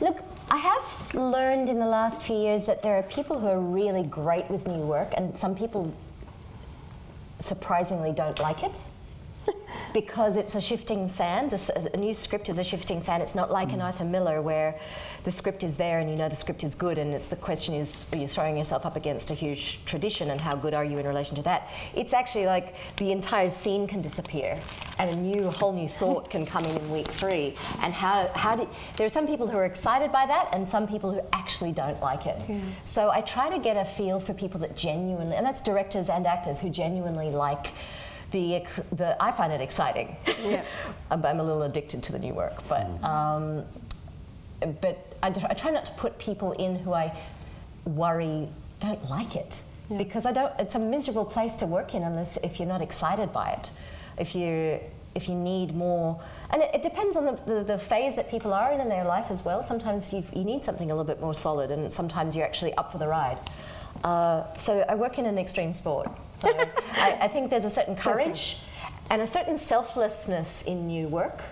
[0.00, 3.60] Look, I have learned in the last few years that there are people who are
[3.60, 5.92] really great with new work, and some people
[7.40, 8.82] surprisingly don't like it.
[9.92, 11.50] because it's a shifting sand.
[11.50, 13.22] This, a new script is a shifting sand.
[13.22, 13.84] It's not like an mm.
[13.84, 14.78] Arthur Miller where
[15.24, 17.74] the script is there and you know the script is good, and it's the question
[17.74, 20.98] is are you throwing yourself up against a huge tradition and how good are you
[20.98, 21.70] in relation to that?
[21.94, 24.60] It's actually like the entire scene can disappear
[24.98, 27.54] and a new, whole new thought can come in in week three.
[27.82, 30.86] And how, how do, there are some people who are excited by that and some
[30.86, 32.46] people who actually don't like it.
[32.48, 32.60] Yeah.
[32.84, 36.26] So I try to get a feel for people that genuinely, and that's directors and
[36.26, 37.68] actors who genuinely like
[38.36, 40.16] the, ex, the I find it exciting.
[40.42, 40.64] Yeah.
[41.10, 43.04] I'm, I'm, a little addicted to the new work, but mm.
[43.04, 43.64] um,
[44.80, 47.16] but I, I, try not to put people in who I
[47.84, 48.48] worry
[48.80, 49.96] don't like it yeah.
[49.96, 50.52] because I don't.
[50.58, 53.70] It's a miserable place to work in unless if you're not excited by it
[54.18, 54.80] if you
[55.14, 56.20] if you need more,
[56.50, 59.04] and it, it depends on the, the, the, phase that people are in in their
[59.04, 59.62] life as well.
[59.62, 62.98] Sometimes you need something a little bit more solid, and sometimes you're actually up for
[62.98, 63.38] the ride.
[64.04, 66.10] Uh, so I work in an extreme sport.
[66.36, 66.48] So
[66.92, 68.58] I, I, think there's a certain courage
[69.10, 71.42] and a certain selflessness in new work.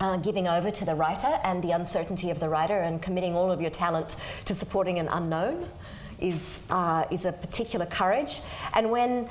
[0.00, 3.50] Uh, giving over to the writer and the uncertainty of the writer and committing all
[3.50, 5.68] of your talent to supporting an unknown
[6.18, 8.40] is, uh, is a particular courage.
[8.74, 9.28] And when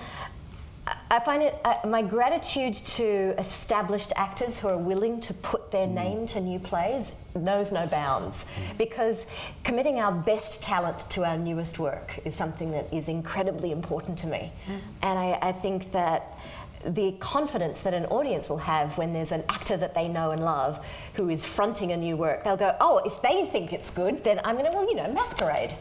[0.85, 5.87] I find it uh, my gratitude to established actors who are willing to put their
[5.87, 5.93] mm.
[5.93, 8.77] name to new plays knows no bounds mm.
[8.77, 9.27] because
[9.63, 14.27] committing our best talent to our newest work is something that is incredibly important to
[14.27, 14.51] me.
[14.67, 14.79] Mm.
[15.03, 16.37] And I, I think that
[16.85, 20.43] the confidence that an audience will have when there's an actor that they know and
[20.43, 24.21] love who is fronting a new work, they'll go, oh, if they think it's good,
[24.25, 25.75] then I'm going to, well, you know, masquerade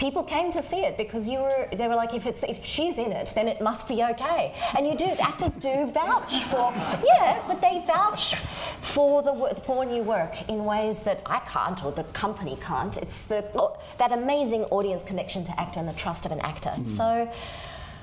[0.00, 2.96] people came to see it because you were they were like if it's if she's
[2.96, 6.72] in it then it must be okay and you do actors do vouch for
[7.04, 8.34] yeah but they vouch
[8.80, 9.32] for the
[9.62, 13.40] for new work in ways that I can't or the company can't it's the
[13.98, 16.86] that amazing audience connection to actor and the trust of an actor mm.
[16.86, 17.30] so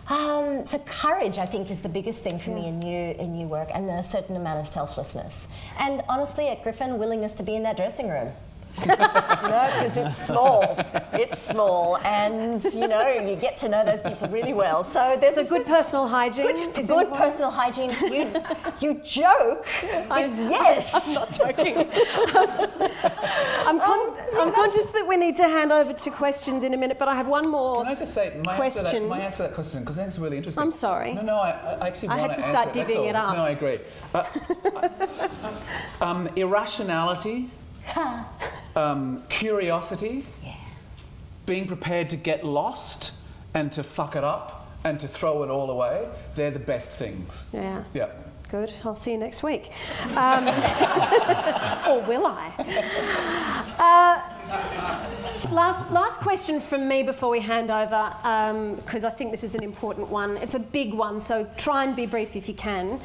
[0.10, 2.56] um, so courage, I think, is the biggest thing for yeah.
[2.56, 5.50] me in new in new work, and a certain amount of selflessness.
[5.78, 8.32] And honestly, at Griffin, willingness to be in that dressing room
[8.82, 10.78] you know, because it's small.
[11.14, 14.84] It's small, and you know, you get to know those people really well.
[14.84, 16.72] So there's so good personal hygiene.
[16.74, 17.92] Good, good personal hygiene.
[18.02, 18.32] You,
[18.80, 19.66] you joke.
[20.12, 20.94] I'm, yes.
[20.94, 21.78] I'm not joking.
[23.68, 26.78] I'm, con- um, I'm conscious that we need to hand over to questions in a
[26.78, 27.84] minute, but I have one more.
[27.84, 28.86] Can I just say my question?
[28.86, 30.62] Answer that, my answer to that question because I think it's really interesting.
[30.62, 31.14] I'm sorry.
[31.14, 32.88] No, no, I, I actually I had to start it.
[32.88, 33.36] divvying it up.
[33.36, 33.80] No, I agree.
[34.14, 34.90] Uh,
[36.02, 37.50] um, irrationality
[38.78, 40.56] um, curiosity, yeah.
[41.46, 43.14] being prepared to get lost
[43.54, 47.48] and to fuck it up and to throw it all away, they're the best things.
[47.52, 47.84] Yeah.
[47.94, 48.10] Yeah.
[48.50, 48.72] Good.
[48.86, 49.72] I'll see you next week.
[50.16, 50.48] Um,
[51.88, 52.54] or will I?
[55.52, 58.14] Last, last question from me before we hand over,
[58.78, 60.36] because um, I think this is an important one.
[60.38, 63.00] It's a big one, so try and be brief if you can.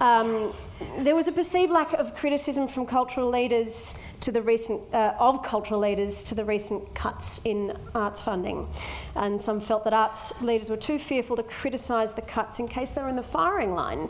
[0.00, 0.52] Um,
[0.98, 5.42] there was a perceived lack of criticism from cultural leaders to the recent uh, of
[5.42, 8.66] cultural leaders to the recent cuts in arts funding,
[9.14, 12.92] and some felt that arts leaders were too fearful to criticise the cuts in case
[12.92, 14.08] they were in the firing line.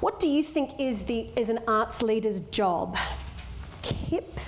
[0.00, 2.96] What do you think is, the, is an arts leader's job?
[3.82, 4.38] Kip?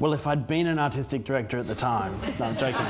[0.00, 2.86] Well, if I'd been an artistic director at the time, no, I'm joking.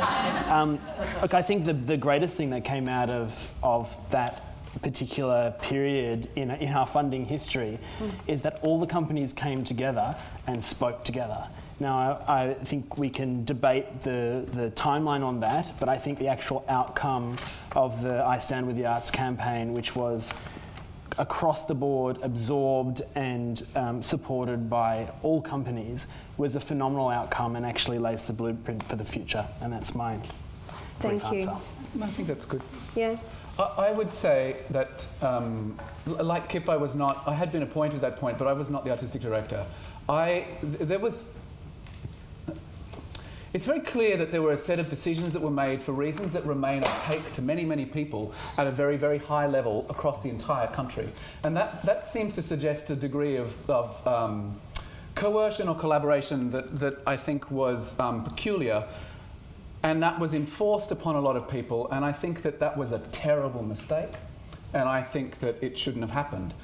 [0.51, 0.79] Um,
[1.23, 4.45] look, I think the, the greatest thing that came out of, of that
[4.83, 8.13] particular period in, in our funding history mm.
[8.27, 10.15] is that all the companies came together
[10.47, 11.49] and spoke together.
[11.81, 16.19] Now, I, I, think we can debate the, the timeline on that, but I think
[16.19, 17.37] the actual outcome
[17.75, 20.35] of the I Stand With the Arts campaign, which was
[21.19, 26.09] across the board, absorbed and um, supported by all companies,
[26.39, 29.45] was a phenomenal outcome and actually lays the blueprint for the future.
[29.61, 30.19] And that's my
[31.01, 31.41] Thank you.
[31.41, 31.57] Answer.
[32.03, 32.63] I think that's good.
[32.97, 33.17] Yeah.
[33.59, 37.23] I, I would say that, um, like Kip, I was not.
[37.27, 39.65] I had been appointed at that point, but I was not the artistic director.
[40.09, 41.35] I th- there was
[43.55, 46.33] it's very clear that there were a set of decisions that were made for reasons
[46.35, 50.29] that remain opaque to many, many people at a very, very high level across the
[50.29, 51.09] entire country.
[51.43, 54.61] And that, that seems to suggest a degree of, of um,
[55.19, 58.85] coercion or collaboration that, that I think was um, peculiar.
[59.83, 61.89] And that was enforced upon a lot of people.
[61.91, 64.13] And I think that that was a terrible mistake.
[64.73, 66.55] And I think that it shouldn't have happened.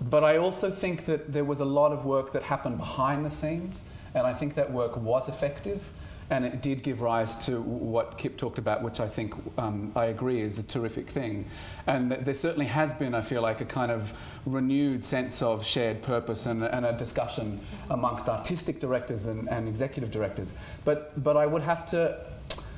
[0.00, 3.30] But I also think that there was a lot of work that happened behind the
[3.30, 3.82] scenes.
[4.14, 5.90] And I think that work was effective
[6.30, 10.06] and it did give rise to what Kip talked about, which I think um, I
[10.06, 11.44] agree is a terrific thing.
[11.88, 14.12] And there certainly has been, I feel like, a kind of
[14.46, 17.58] renewed sense of shared purpose and, and a discussion
[17.90, 20.54] amongst artistic directors and, and, executive directors.
[20.84, 22.24] But, but I would have to,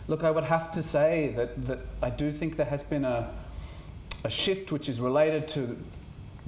[0.08, 3.34] look, I would have to say that, that I do think there has been a,
[4.24, 5.76] a shift which is related to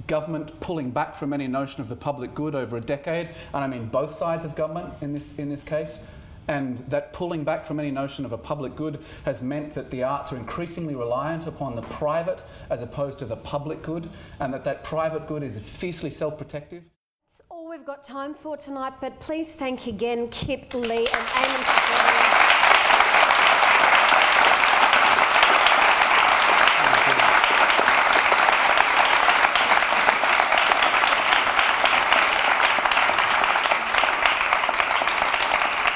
[0.07, 3.67] government pulling back from any notion of the public good over a decade, and I
[3.67, 5.99] mean both sides of government in this, in this case.
[6.47, 10.03] And that pulling back from any notion of a public good has meant that the
[10.03, 14.63] arts are increasingly reliant upon the private as opposed to the public good, and that
[14.65, 16.83] that private good is fiercely self protective.
[17.31, 21.63] That's all we've got time for tonight, but please thank again Kip, Lee, and Eamon
[21.63, 22.55] for joining us.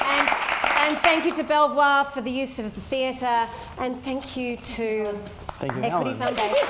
[0.02, 0.28] And,
[0.88, 3.48] and thank you to Belvoir for the use of the theatre,
[3.78, 5.06] and thank you to
[5.58, 6.36] Thank you, Equity Helen.
[6.36, 6.68] Foundation.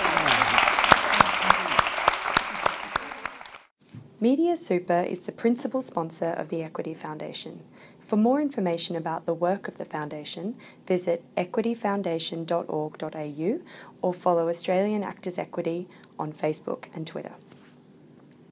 [4.21, 7.61] Media Super is the principal sponsor of the Equity Foundation.
[7.99, 10.57] For more information about the work of the Foundation,
[10.87, 13.61] visit equityfoundation.org.au
[14.01, 17.35] or follow Australian Actors Equity on Facebook and Twitter.